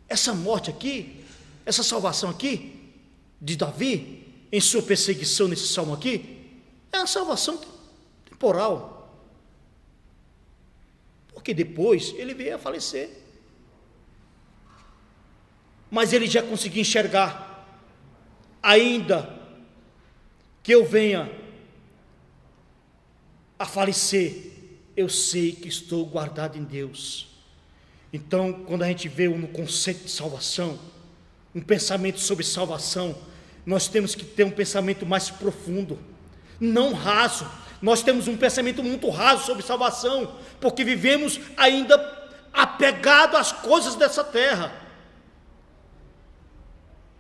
essa 0.09 0.33
morte 0.33 0.69
aqui, 0.69 1.23
essa 1.65 1.81
salvação 1.83 2.29
aqui, 2.29 2.91
de 3.39 3.55
Davi, 3.55 4.27
em 4.51 4.59
sua 4.59 4.81
perseguição 4.81 5.47
nesse 5.47 5.69
salmo 5.69 5.93
aqui, 5.93 6.51
é 6.91 6.97
uma 6.97 7.07
salvação 7.07 7.61
temporal. 8.29 9.09
Porque 11.33 11.53
depois 11.53 12.13
ele 12.17 12.33
veio 12.33 12.55
a 12.55 12.59
falecer. 12.59 13.21
Mas 15.89 16.11
ele 16.11 16.27
já 16.27 16.43
conseguiu 16.43 16.81
enxergar, 16.81 17.65
ainda 18.61 19.33
que 20.61 20.73
eu 20.73 20.85
venha 20.85 21.31
a 23.57 23.65
falecer, 23.65 24.51
eu 24.93 25.07
sei 25.07 25.53
que 25.53 25.69
estou 25.69 26.05
guardado 26.05 26.57
em 26.57 26.65
Deus. 26.65 27.30
Então, 28.13 28.51
quando 28.51 28.83
a 28.83 28.87
gente 28.87 29.07
vê 29.07 29.27
no 29.29 29.47
conceito 29.47 30.03
de 30.03 30.11
salvação, 30.11 30.77
um 31.55 31.61
pensamento 31.61 32.19
sobre 32.19 32.43
salvação, 32.43 33.15
nós 33.65 33.87
temos 33.87 34.15
que 34.15 34.25
ter 34.25 34.43
um 34.43 34.51
pensamento 34.51 35.05
mais 35.05 35.29
profundo, 35.29 35.97
não 36.59 36.93
raso. 36.93 37.49
Nós 37.81 38.03
temos 38.03 38.27
um 38.27 38.37
pensamento 38.37 38.83
muito 38.83 39.09
raso 39.09 39.45
sobre 39.45 39.63
salvação, 39.63 40.35
porque 40.59 40.83
vivemos 40.83 41.39
ainda 41.57 41.97
apegado 42.53 43.37
às 43.37 43.51
coisas 43.51 43.95
dessa 43.95 44.23
terra. 44.23 44.71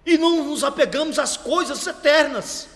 E 0.05 0.17
não 0.17 0.43
nos 0.43 0.63
apegamos 0.63 1.17
às 1.17 1.37
coisas 1.37 1.85
eternas. 1.87 2.67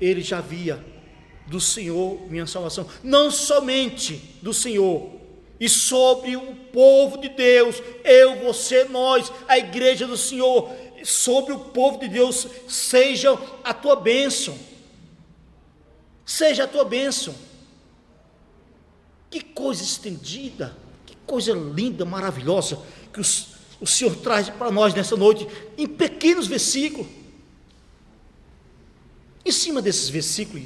Ele 0.00 0.20
já 0.20 0.40
via 0.40 0.84
do 1.46 1.60
Senhor 1.60 2.20
minha 2.28 2.46
salvação, 2.46 2.86
não 3.02 3.30
somente 3.30 4.38
do 4.40 4.54
Senhor, 4.54 5.22
e 5.62 5.68
sobre 5.68 6.36
o 6.36 6.56
povo 6.72 7.18
de 7.18 7.28
Deus, 7.28 7.80
eu, 8.02 8.40
você, 8.40 8.82
nós, 8.82 9.32
a 9.46 9.56
igreja 9.56 10.08
do 10.08 10.16
Senhor, 10.16 10.68
sobre 11.04 11.52
o 11.52 11.60
povo 11.60 12.00
de 12.00 12.08
Deus, 12.08 12.48
seja 12.66 13.38
a 13.62 13.72
tua 13.72 13.94
bênção, 13.94 14.58
seja 16.26 16.64
a 16.64 16.66
tua 16.66 16.84
bênção. 16.84 17.32
Que 19.30 19.40
coisa 19.40 19.84
estendida, 19.84 20.76
que 21.06 21.16
coisa 21.24 21.52
linda, 21.52 22.04
maravilhosa, 22.04 22.80
que 23.12 23.20
os, 23.20 23.50
o 23.80 23.86
Senhor 23.86 24.16
traz 24.16 24.48
para 24.50 24.70
nós 24.72 24.92
nessa 24.94 25.16
noite, 25.16 25.46
em 25.78 25.86
pequenos 25.86 26.48
versículos. 26.48 27.06
Em 29.44 29.52
cima 29.52 29.80
desses 29.80 30.08
versículos, 30.08 30.64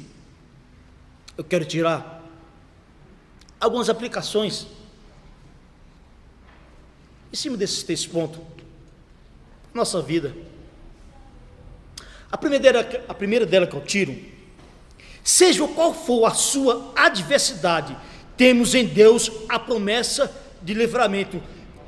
eu 1.37 1.43
quero 1.43 1.65
tirar 1.65 2.23
algumas 3.59 3.89
aplicações 3.89 4.67
em 7.31 7.35
cima 7.35 7.55
desses 7.55 7.83
três 7.83 8.05
pontos. 8.05 8.41
Nossa 9.73 10.01
vida. 10.01 10.35
A 12.31 12.37
primeira, 12.37 12.73
dela, 12.73 13.05
a 13.07 13.13
primeira 13.13 13.45
dela 13.45 13.67
que 13.67 13.75
eu 13.75 13.81
tiro, 13.81 14.17
seja 15.23 15.67
qual 15.67 15.93
for 15.93 16.25
a 16.25 16.31
sua 16.31 16.91
adversidade, 16.95 17.95
temos 18.35 18.73
em 18.75 18.85
Deus 18.85 19.31
a 19.47 19.59
promessa 19.59 20.33
de 20.61 20.73
livramento, 20.73 21.41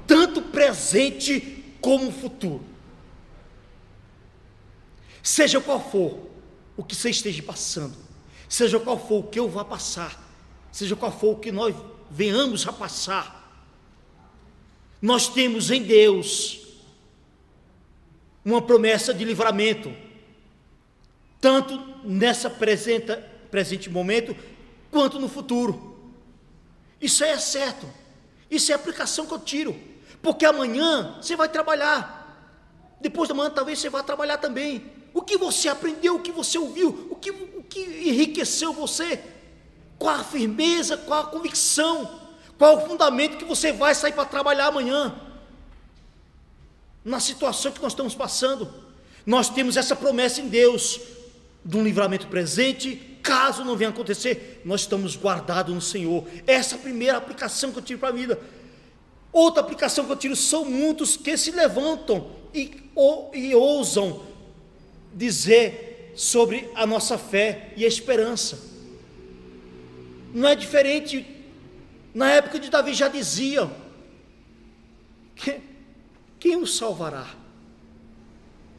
tanto 0.06 0.41
presente 0.41 1.74
como 1.82 2.12
futuro. 2.12 2.64
Seja 5.22 5.60
qual 5.60 5.80
for 5.80 6.30
o 6.78 6.84
que 6.84 6.95
você 6.95 7.10
esteja 7.10 7.43
passando, 7.43 7.95
seja 8.50 8.80
qual 8.80 8.97
for 8.97 9.20
o 9.20 9.24
que 9.24 9.39
eu 9.39 9.47
vá 9.47 9.64
passar, 9.64 10.20
seja 10.72 10.95
qual 10.95 11.12
for 11.12 11.36
o 11.36 11.39
que 11.39 11.52
nós 11.52 11.76
venhamos 12.10 12.68
a 12.68 12.74
passar, 12.74 13.38
nós 15.00 15.30
temos 15.30 15.70
em 15.70 15.84
Deus 15.84 16.60
uma 18.43 18.62
promessa 18.62 19.14
de 19.14 19.24
livramento, 19.24 19.93
tanto 21.39 21.78
nessa 22.04 22.50
presente, 22.50 23.16
presente 23.52 23.89
momento, 23.89 24.36
quanto 24.89 25.20
no 25.20 25.30
futuro. 25.30 26.12
Isso 27.00 27.24
é 27.24 27.38
certo, 27.38 27.88
isso 28.50 28.72
é 28.72 28.74
a 28.74 28.78
aplicação 28.78 29.28
que 29.28 29.34
eu 29.34 29.39
tiro, 29.39 29.80
porque 30.22 30.43
amanhã 30.43 31.18
você 31.22 31.36
vai 31.36 31.47
trabalhar, 31.47 32.20
depois 33.00 33.30
da 33.30 33.36
manhã 33.36 33.52
talvez 33.52 33.80
você 33.80 33.89
vá 33.89 34.02
trabalhar 34.02 34.38
também. 34.38 34.99
O 35.20 35.22
que 35.22 35.36
você 35.36 35.67
aprendeu, 35.67 36.15
o 36.15 36.22
que 36.22 36.32
você 36.32 36.57
ouviu, 36.57 37.09
o 37.09 37.15
que 37.15 37.34
que 37.70 37.82
enriqueceu 37.82 38.72
você? 38.72 39.22
Qual 39.97 40.15
a 40.15 40.24
firmeza, 40.24 40.95
qual 40.95 41.24
a 41.24 41.26
convicção, 41.26 42.22
qual 42.57 42.78
o 42.78 42.88
fundamento 42.88 43.36
que 43.36 43.43
você 43.43 43.74
vai 43.74 43.93
sair 43.93 44.13
para 44.13 44.24
trabalhar 44.24 44.67
amanhã? 44.67 45.13
Na 47.03 47.20
situação 47.20 47.74
que 47.74 47.82
nós 47.82 47.91
estamos 47.91 48.15
passando, 48.15 48.74
nós 49.26 49.49
temos 49.49 49.76
essa 49.76 49.93
promessa 49.93 50.39
em 50.39 50.47
Deus 50.47 51.01
de 51.65 51.76
um 51.76 51.84
livramento 51.84 52.28
presente, 52.28 53.20
caso 53.22 53.65
não 53.65 53.76
venha 53.76 53.89
acontecer, 53.89 54.61
nós 54.63 54.82
estamos 54.82 55.17
guardados 55.17 55.76
no 55.76 55.82
Senhor. 55.82 56.26
Essa 56.47 56.76
é 56.76 56.78
a 56.78 56.82
primeira 56.82 57.17
aplicação 57.17 57.74
que 57.74 57.80
eu 57.80 57.84
tiro 57.84 57.99
para 57.99 58.07
a 58.07 58.13
vida. 58.13 58.39
Outra 59.34 59.61
aplicação 59.61 60.05
que 60.05 60.13
eu 60.13 60.15
tiro 60.15 60.36
são 60.38 60.63
muitos 60.63 61.17
que 61.17 61.36
se 61.36 61.51
levantam 61.51 62.32
e, 62.53 62.89
ou, 62.95 63.32
e 63.36 63.53
ousam 63.53 64.28
dizer 65.14 66.14
sobre 66.16 66.70
a 66.76 66.86
nossa 66.86 67.18
fé 67.18 67.74
e 67.76 67.86
a 67.86 67.88
esperança. 67.88 68.60
Não 70.34 70.47
é 70.47 70.55
diferente, 70.55 71.26
na 72.14 72.32
época 72.32 72.60
de 72.60 72.70
Davi 72.70 72.93
já 72.93 73.07
diziam: 73.07 73.72
que, 75.36 75.60
quem 76.39 76.57
o 76.57 76.68
salvará? 76.68 77.28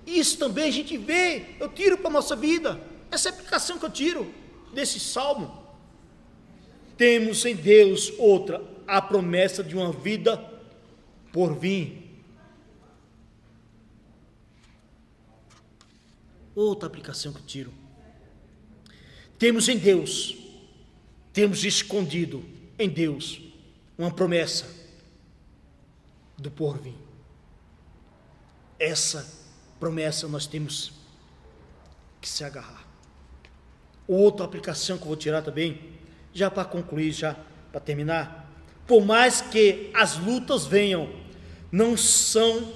Isso 0.06 0.38
também 0.38 0.68
a 0.68 0.72
gente 0.72 0.96
vê, 0.96 1.46
eu 1.58 1.68
tiro 1.68 1.98
para 1.98 2.08
a 2.08 2.12
nossa 2.12 2.34
vida, 2.34 2.80
essa 3.10 3.28
é 3.28 3.32
a 3.32 3.34
aplicação 3.34 3.78
que 3.78 3.84
eu 3.84 3.90
tiro 3.90 4.34
desse 4.72 4.98
salmo. 4.98 5.58
Temos 6.96 7.44
em 7.44 7.54
Deus 7.54 8.12
outra, 8.18 8.62
a 8.86 9.00
promessa 9.00 9.62
de 9.62 9.74
uma 9.74 9.92
vida 9.92 10.36
por 11.32 11.54
vir. 11.54 12.09
Outra 16.54 16.86
aplicação 16.86 17.32
que 17.32 17.42
tiro. 17.42 17.72
Temos 19.38 19.68
em 19.68 19.78
Deus, 19.78 20.36
temos 21.32 21.64
escondido 21.64 22.44
em 22.78 22.88
Deus 22.88 23.40
uma 23.96 24.10
promessa 24.10 24.66
do 26.36 26.50
porvir. 26.50 26.94
Essa 28.78 29.26
promessa 29.78 30.26
nós 30.26 30.46
temos 30.46 30.92
que 32.20 32.28
se 32.28 32.44
agarrar. 32.44 32.86
Outra 34.06 34.44
aplicação 34.44 34.96
que 34.96 35.04
eu 35.04 35.08
vou 35.08 35.16
tirar 35.16 35.42
também, 35.42 35.98
já 36.32 36.50
para 36.50 36.64
concluir, 36.64 37.12
já 37.12 37.36
para 37.70 37.80
terminar. 37.80 38.50
Por 38.86 39.04
mais 39.04 39.40
que 39.40 39.90
as 39.94 40.16
lutas 40.18 40.66
venham, 40.66 41.08
não 41.70 41.96
são 41.96 42.72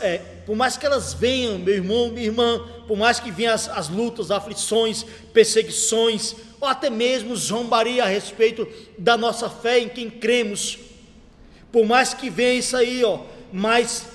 é, 0.00 0.18
por 0.46 0.54
mais 0.54 0.76
que 0.76 0.86
elas 0.86 1.12
venham, 1.12 1.58
meu 1.58 1.74
irmão, 1.74 2.10
minha 2.10 2.26
irmã, 2.26 2.64
por 2.86 2.96
mais 2.96 3.18
que 3.18 3.30
venham 3.30 3.54
as, 3.54 3.68
as 3.68 3.88
lutas, 3.88 4.30
aflições, 4.30 5.04
perseguições, 5.32 6.34
ou 6.60 6.68
até 6.68 6.88
mesmo 6.88 7.36
zombaria 7.36 8.04
a 8.04 8.06
respeito 8.06 8.66
da 8.96 9.16
nossa 9.16 9.50
fé 9.50 9.80
em 9.80 9.88
quem 9.88 10.08
cremos, 10.08 10.78
por 11.72 11.84
mais 11.84 12.14
que 12.14 12.30
venha 12.30 12.54
isso 12.54 12.76
aí, 12.76 13.04
ó, 13.04 13.20
mas 13.52 14.06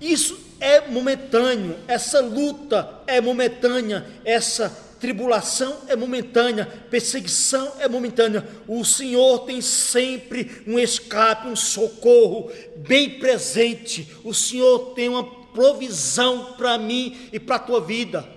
Isso 0.00 0.38
é 0.58 0.88
momentâneo, 0.88 1.76
essa 1.86 2.20
luta 2.20 2.88
é 3.06 3.20
momentânea, 3.20 4.06
essa 4.24 4.74
tribulação 5.00 5.78
é 5.88 5.96
momentânea, 5.96 6.66
perseguição 6.90 7.72
é 7.78 7.88
momentânea. 7.88 8.46
O 8.68 8.84
Senhor 8.84 9.40
tem 9.40 9.60
sempre 9.62 10.62
um 10.66 10.78
escape, 10.78 11.48
um 11.48 11.56
socorro 11.56 12.52
bem 12.76 13.18
presente. 13.18 14.14
O 14.22 14.34
Senhor 14.34 14.92
tem 14.94 15.08
uma 15.08 15.24
provisão 15.24 16.52
para 16.52 16.76
mim 16.76 17.28
e 17.32 17.40
para 17.40 17.56
a 17.56 17.60
tua 17.60 17.80
vida. 17.80 18.28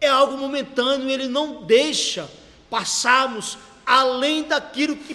É 0.00 0.08
algo 0.08 0.36
momentâneo, 0.36 1.10
Ele 1.10 1.28
não 1.28 1.64
deixa 1.64 2.28
passarmos 2.70 3.58
além 3.84 4.44
daquilo 4.44 4.96
que 4.96 5.14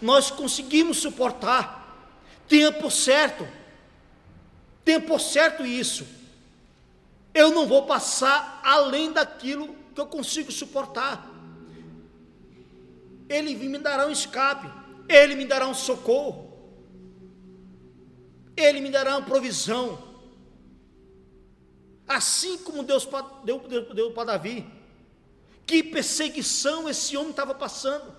nós 0.00 0.30
conseguimos 0.30 0.96
suportar. 0.96 1.82
Tenha 2.48 2.72
por 2.72 2.90
certo, 2.90 3.46
tenha 4.84 5.00
por 5.00 5.20
certo 5.20 5.64
isso. 5.64 6.06
Eu 7.34 7.50
não 7.50 7.66
vou 7.66 7.84
passar 7.84 8.60
além 8.62 9.12
daquilo 9.12 9.74
que 9.94 10.00
eu 10.00 10.06
consigo 10.06 10.52
suportar. 10.52 11.28
Ele 13.28 13.54
me 13.56 13.78
dará 13.78 14.06
um 14.06 14.10
escape, 14.10 14.70
ele 15.08 15.34
me 15.34 15.44
dará 15.44 15.66
um 15.66 15.74
socorro, 15.74 16.52
ele 18.56 18.80
me 18.80 18.90
dará 18.90 19.16
uma 19.16 19.26
provisão. 19.26 20.14
Assim 22.06 22.58
como 22.58 22.82
Deus 22.82 23.08
deu, 23.44 23.58
deu, 23.60 23.94
deu 23.94 24.12
para 24.12 24.32
Davi. 24.32 24.66
Que 25.66 25.82
perseguição 25.82 26.88
esse 26.88 27.16
homem 27.16 27.30
estava 27.30 27.54
passando. 27.54 28.14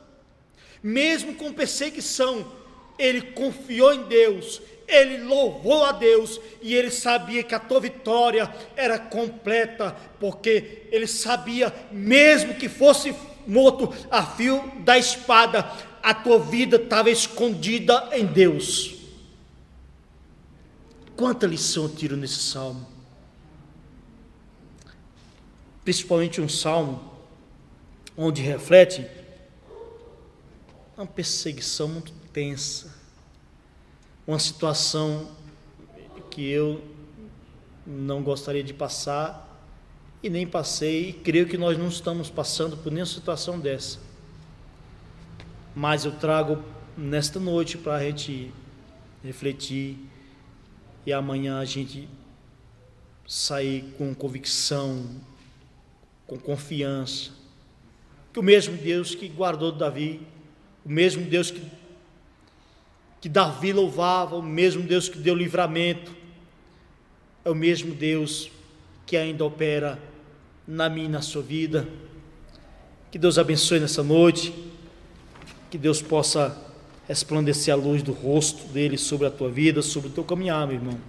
Mesmo 0.84 1.36
com 1.36 1.54
perseguição, 1.54 2.52
ele 2.98 3.22
confiou 3.22 3.94
em 3.94 4.04
Deus, 4.04 4.62
ele 4.88 5.24
louvou 5.24 5.84
a 5.84 5.92
Deus 5.92 6.40
e 6.62 6.74
ele 6.76 6.92
sabia 6.92 7.44
que 7.44 7.56
a 7.56 7.60
tua 7.60 7.80
vitória 7.80 8.54
era 8.76 9.00
completa, 9.00 9.96
porque 10.20 10.84
ele 10.92 11.08
sabia, 11.08 11.74
mesmo 11.92 12.54
que 12.56 12.70
fosse 12.70 13.16
morto 13.48 13.94
a 14.10 14.24
fio 14.24 14.72
da 14.80 14.98
espada, 14.98 15.70
a 16.02 16.14
tua 16.14 16.40
vida 16.40 16.78
estava 16.78 17.10
escondida 17.10 18.10
em 18.14 18.26
Deus. 18.26 18.96
Quanta 21.16 21.48
lição 21.48 21.84
eu 21.84 21.90
tiro 21.90 22.16
nesse 22.16 22.40
salmo? 22.40 22.86
Principalmente 25.84 26.42
um 26.42 26.50
salmo 26.50 27.14
onde 28.18 28.42
reflete 28.42 29.06
uma 30.98 31.06
perseguição 31.06 31.88
muito 31.88 32.14
tensa, 32.36 32.94
uma 34.28 34.38
situação 34.38 35.32
que 36.30 36.46
eu 36.46 36.84
não 37.88 38.22
gostaria 38.22 38.62
de 38.62 38.74
passar 38.74 39.42
e 40.22 40.30
nem 40.30 40.46
passei, 40.46 41.12
e 41.12 41.14
creio 41.14 41.48
que 41.48 41.58
nós 41.58 41.78
não 41.78 41.88
estamos 41.88 42.30
passando 42.30 42.76
por 42.76 42.92
nenhuma 42.92 43.06
situação 43.06 43.58
dessa. 43.58 44.00
Mas 45.74 46.04
eu 46.04 46.12
trago 46.12 46.62
nesta 46.98 47.40
noite 47.40 47.78
para 47.78 47.96
a 47.96 48.04
gente 48.04 48.54
refletir 49.24 49.98
e 51.06 51.14
amanhã 51.14 51.60
a 51.60 51.66
gente 51.66 52.10
sair 53.26 53.94
com 53.98 54.14
convicção, 54.14 55.06
com 56.28 56.38
confiança, 56.38 57.32
que 58.34 58.40
o 58.40 58.44
mesmo 58.44 58.76
Deus 58.76 59.16
que 59.16 59.30
guardou 59.30 59.72
Davi, 59.72 60.28
o 60.84 60.90
mesmo 60.90 61.24
Deus 61.24 61.50
que 61.50 61.85
que 63.26 63.30
Davi 63.30 63.74
louvava, 63.74 64.36
o 64.36 64.42
mesmo 64.44 64.84
Deus 64.84 65.10
que 65.10 65.18
deu 65.18 65.34
livramento, 65.34 66.12
é 67.44 67.50
o 67.50 67.56
mesmo 67.56 67.92
Deus 67.92 68.52
que 69.04 69.18
ainda 69.18 69.44
opera 69.44 69.98
na 70.68 70.88
minha 70.88 71.08
e 71.08 71.10
na 71.10 71.24
sua 71.24 71.42
vida. 71.42 71.90
Que 73.10 73.18
Deus 73.18 73.40
abençoe 73.40 73.80
nessa 73.80 74.04
noite, 74.04 74.54
que 75.72 75.78
Deus 75.80 76.04
possa 76.04 76.56
resplandecer 77.08 77.74
a 77.74 77.78
luz 77.78 78.04
do 78.04 78.12
rosto 78.12 78.68
dele 78.68 78.96
sobre 78.96 79.26
a 79.26 79.32
tua 79.32 79.50
vida, 79.50 79.82
sobre 79.82 80.10
o 80.10 80.12
teu 80.12 80.24
caminhar, 80.24 80.68
meu 80.68 80.76
irmão. 80.76 81.00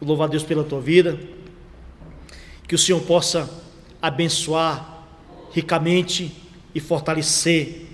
Eu 0.00 0.08
louvo 0.08 0.24
a 0.24 0.26
Deus 0.26 0.42
pela 0.42 0.64
tua 0.64 0.80
vida, 0.80 1.20
que 2.66 2.74
o 2.74 2.78
Senhor 2.78 3.00
possa 3.02 3.48
abençoar 4.02 5.06
ricamente 5.52 6.34
e 6.74 6.80
fortalecer 6.80 7.86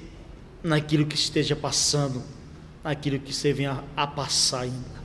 naquilo 0.63 1.05
que 1.05 1.15
esteja 1.15 1.55
passando 1.55 2.33
naquilo 2.85 3.19
que 3.19 3.33
você 3.33 3.53
venha 3.53 3.83
a 3.97 4.07
passar 4.07 4.61
ainda. 4.61 5.03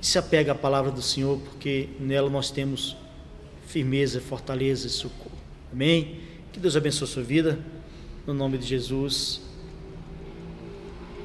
Se 0.00 0.16
apega 0.18 0.52
à 0.52 0.54
palavra 0.54 0.92
do 0.92 1.02
Senhor, 1.02 1.40
porque 1.40 1.88
nela 1.98 2.30
nós 2.30 2.52
temos 2.52 2.96
firmeza, 3.66 4.20
fortaleza 4.20 4.86
e 4.86 4.90
socorro. 4.90 5.36
Amém? 5.72 6.20
Que 6.52 6.60
Deus 6.60 6.76
abençoe 6.76 7.08
a 7.08 7.10
sua 7.10 7.22
vida, 7.24 7.58
no 8.24 8.32
nome 8.32 8.56
de 8.56 8.66
Jesus. 8.66 9.40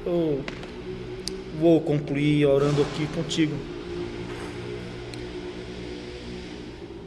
Eu 0.04 0.44
vou 1.60 1.80
concluir 1.80 2.44
orando 2.44 2.82
aqui 2.82 3.06
contigo. 3.14 3.56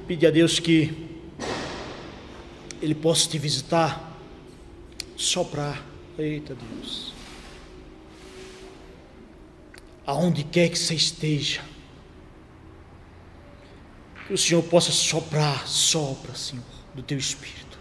Pedir 0.08 0.28
a 0.28 0.32
Deus 0.32 0.60
que 0.60 1.10
Ele 2.82 2.96
possa 2.96 3.28
te 3.28 3.38
visitar, 3.38 4.18
soprar. 5.18 5.86
Eita 6.18 6.56
Deus 6.56 7.15
aonde 10.06 10.44
quer 10.44 10.70
que 10.70 10.78
você 10.78 10.94
esteja. 10.94 11.62
Que 14.28 14.34
o 14.34 14.38
Senhor 14.38 14.64
possa 14.64 14.92
soprar, 14.92 15.68
sopra, 15.68 16.34
Senhor, 16.36 16.64
do 16.94 17.04
teu 17.04 17.18
espírito. 17.18 17.78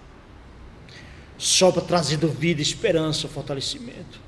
Sopra 1.39 1.83
trazendo 1.83 2.29
vida, 2.29 2.63
esperança, 2.63 3.29
fortalecimento. 3.29 4.21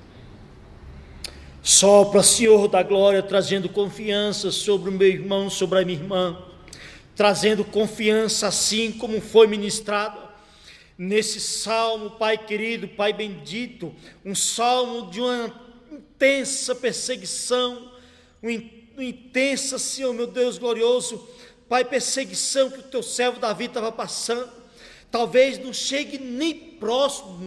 Sopra, 1.62 2.22
Senhor 2.22 2.68
da 2.68 2.82
glória, 2.82 3.22
trazendo 3.22 3.68
confiança 3.68 4.50
sobre 4.50 4.88
o 4.88 4.92
meu 4.92 5.08
irmão, 5.08 5.50
sobre 5.50 5.80
a 5.80 5.84
minha 5.84 5.98
irmã. 5.98 6.38
Trazendo 7.14 7.64
confiança, 7.64 8.48
assim 8.48 8.92
como 8.92 9.20
foi 9.20 9.46
ministrado 9.46 10.26
nesse 10.98 11.40
salmo, 11.40 12.12
Pai 12.12 12.38
querido, 12.38 12.88
Pai 12.88 13.12
bendito, 13.12 13.94
um 14.24 14.34
salmo 14.34 15.10
de 15.10 15.20
uma 15.20 15.65
intensa 15.96 16.74
perseguição, 16.74 17.92
uma 18.42 18.52
intensa, 18.98 19.78
Senhor, 19.78 20.12
meu 20.12 20.26
Deus 20.26 20.58
glorioso, 20.58 21.28
Pai, 21.68 21.84
perseguição 21.84 22.70
que 22.70 22.78
o 22.78 22.84
teu 22.84 23.02
servo 23.02 23.40
Davi 23.40 23.64
estava 23.64 23.90
passando. 23.90 24.50
Talvez 25.10 25.58
não 25.58 25.72
chegue 25.72 26.18
nem 26.18 26.54
próximo, 26.78 27.38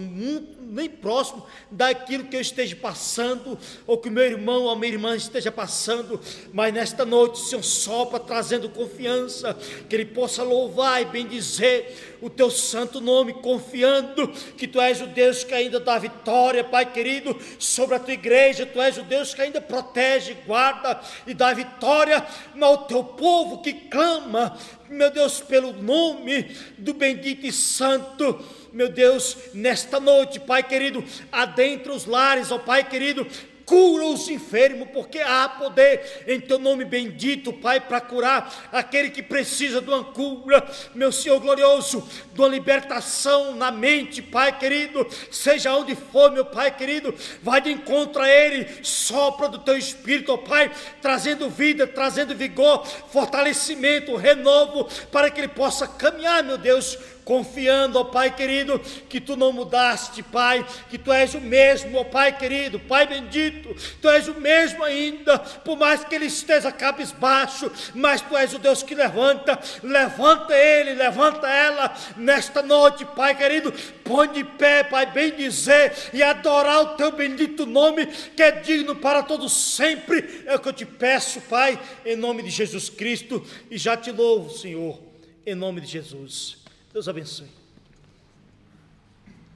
nem 0.70 0.88
próximo 0.88 1.46
daquilo 1.72 2.26
que 2.26 2.36
eu 2.36 2.42
esteja 2.42 2.76
passando, 2.76 3.58
ou 3.88 3.98
que 3.98 4.08
o 4.08 4.12
meu 4.12 4.24
irmão 4.24 4.64
ou 4.64 4.70
a 4.70 4.76
minha 4.76 4.94
irmã 4.94 5.16
esteja 5.16 5.52
passando, 5.52 6.20
mas 6.54 6.74
nesta 6.74 7.06
noite 7.06 7.42
o 7.42 7.44
Senhor 7.44 7.64
sopra 7.64 8.20
trazendo 8.20 8.70
confiança, 8.70 9.58
que 9.88 9.96
Ele 9.96 10.06
possa 10.06 10.44
louvar 10.44 11.02
e 11.02 11.06
bendizer 11.06 12.18
o 12.22 12.30
teu 12.30 12.52
santo 12.52 13.02
nome, 13.02 13.34
confiando 13.34 14.28
que 14.58 14.68
Tu 14.68 14.80
és 14.80 15.02
o 15.02 15.08
Deus 15.08 15.44
que 15.44 15.54
ainda 15.54 15.80
dá 15.80 15.98
vitória, 15.98 16.64
Pai 16.64 16.92
querido, 16.92 17.36
sobre 17.58 17.96
a 17.96 18.00
tua 18.00 18.14
igreja, 18.14 18.66
Tu 18.66 18.80
és 18.80 18.98
o 18.98 19.04
Deus 19.04 19.34
que 19.34 19.42
ainda 19.42 19.60
protege, 19.60 20.38
guarda 20.46 21.00
e 21.26 21.34
dá 21.34 21.54
vitória 21.54 22.26
ao 22.60 22.86
teu 22.86 23.04
povo 23.04 23.62
que 23.62 23.74
clama, 23.74 24.58
meu 24.90 25.10
Deus, 25.12 25.40
pelo 25.40 25.74
nome 25.74 26.56
do 26.78 26.94
bendito 26.94 27.46
e 27.46 27.52
santo 27.52 28.44
meu 28.72 28.90
Deus, 28.90 29.38
nesta 29.54 30.00
noite, 30.00 30.40
Pai 30.40 30.64
querido, 30.64 31.04
adentra 31.32 31.94
os 31.94 32.06
lares, 32.06 32.52
ó 32.52 32.60
Pai 32.60 32.84
querido, 32.84 33.26
cura 33.70 34.06
os 34.06 34.28
enfermos, 34.28 34.90
porque 34.92 35.20
há 35.20 35.48
poder 35.48 36.24
em 36.28 36.42
teu 36.42 36.58
nome 36.58 36.84
bendito, 36.84 37.54
Pai, 37.54 37.80
para 37.80 38.02
curar 38.02 38.68
aquele 38.72 39.12
que 39.12 39.22
precisa 39.22 39.80
de 39.80 39.88
uma 39.88 40.04
cura, 40.04 40.68
meu 40.96 41.12
Senhor 41.12 41.40
glorioso, 41.40 42.04
de 42.34 42.42
uma 42.42 42.50
libertação 42.50 43.56
na 43.56 43.72
mente, 43.72 44.24
Pai 44.24 44.58
querido, 44.58 45.08
seja 45.30 45.76
onde 45.76 45.96
for, 45.96 46.32
meu 46.32 46.46
Pai 46.46 46.76
querido, 46.76 47.14
vai 47.44 47.62
de 47.62 47.72
encontro 47.72 48.24
a 48.24 48.28
Ele, 48.28 48.68
sopra 48.82 49.48
do 49.48 49.60
teu 49.60 49.78
espírito, 49.78 50.34
ó 50.34 50.38
Pai, 50.38 50.72
trazendo 51.00 51.48
vida, 51.48 51.86
trazendo 51.86 52.36
vigor, 52.36 52.84
fortalecimento, 52.88 54.16
renovo, 54.16 54.90
para 55.12 55.30
que 55.30 55.42
Ele 55.42 55.48
possa 55.48 55.88
caminhar, 55.88 56.44
meu 56.44 56.58
Deus, 56.58 56.98
confiando, 57.30 58.00
ó 58.00 58.06
Pai 58.06 58.36
querido, 58.36 58.80
que 59.08 59.22
tu 59.22 59.38
não 59.38 59.54
mudaste, 59.54 60.24
Pai, 60.24 60.66
que 60.90 60.98
tu 60.98 61.14
és 61.14 61.36
o 61.36 61.40
mesmo, 61.40 62.00
ó 62.00 62.04
Pai 62.04 62.36
querido, 62.36 62.80
Pai 62.80 63.06
bendito, 63.06 63.76
tu 64.02 64.10
és 64.10 64.28
o 64.28 64.42
mesmo 64.42 64.84
ainda, 64.84 65.38
por 65.38 65.78
mais 65.78 66.04
que 66.04 66.16
ele 66.16 66.26
esteja 66.26 66.72
cabisbaixo, 66.72 67.72
mas 67.94 68.20
tu 68.20 68.36
és 68.36 68.52
o 68.56 68.58
Deus 68.58 68.82
que 68.82 68.96
levanta, 68.96 69.60
levanta 69.84 70.56
ele, 70.56 70.96
levanta 70.96 71.48
ela 71.48 71.96
nesta 72.18 72.64
noite, 72.64 73.06
Pai 73.06 73.38
querido, 73.38 73.72
põe 74.04 74.28
de 74.30 74.44
pé, 74.44 74.84
Pai, 74.84 75.06
bem 75.06 75.30
dizer 75.30 75.94
e 76.12 76.24
adorar 76.24 76.82
o 76.82 76.96
teu 76.96 77.12
bendito 77.12 77.68
nome, 77.68 78.08
que 78.08 78.42
é 78.42 78.54
digno 78.54 78.96
para 78.96 79.22
todos 79.22 79.54
sempre, 79.54 80.46
é 80.48 80.56
o 80.56 80.60
que 80.60 80.70
eu 80.70 80.74
te 80.74 80.86
peço, 80.86 81.40
Pai, 81.42 81.80
em 82.04 82.16
nome 82.16 82.42
de 82.42 82.50
Jesus 82.50 82.90
Cristo, 82.90 83.46
e 83.70 83.78
já 83.78 83.96
te 83.96 84.10
louvo, 84.10 84.50
Senhor, 84.50 85.00
em 85.46 85.54
nome 85.54 85.80
de 85.80 85.86
Jesus. 85.86 86.59
Deus 86.94 87.08
abençoe. 87.08 87.59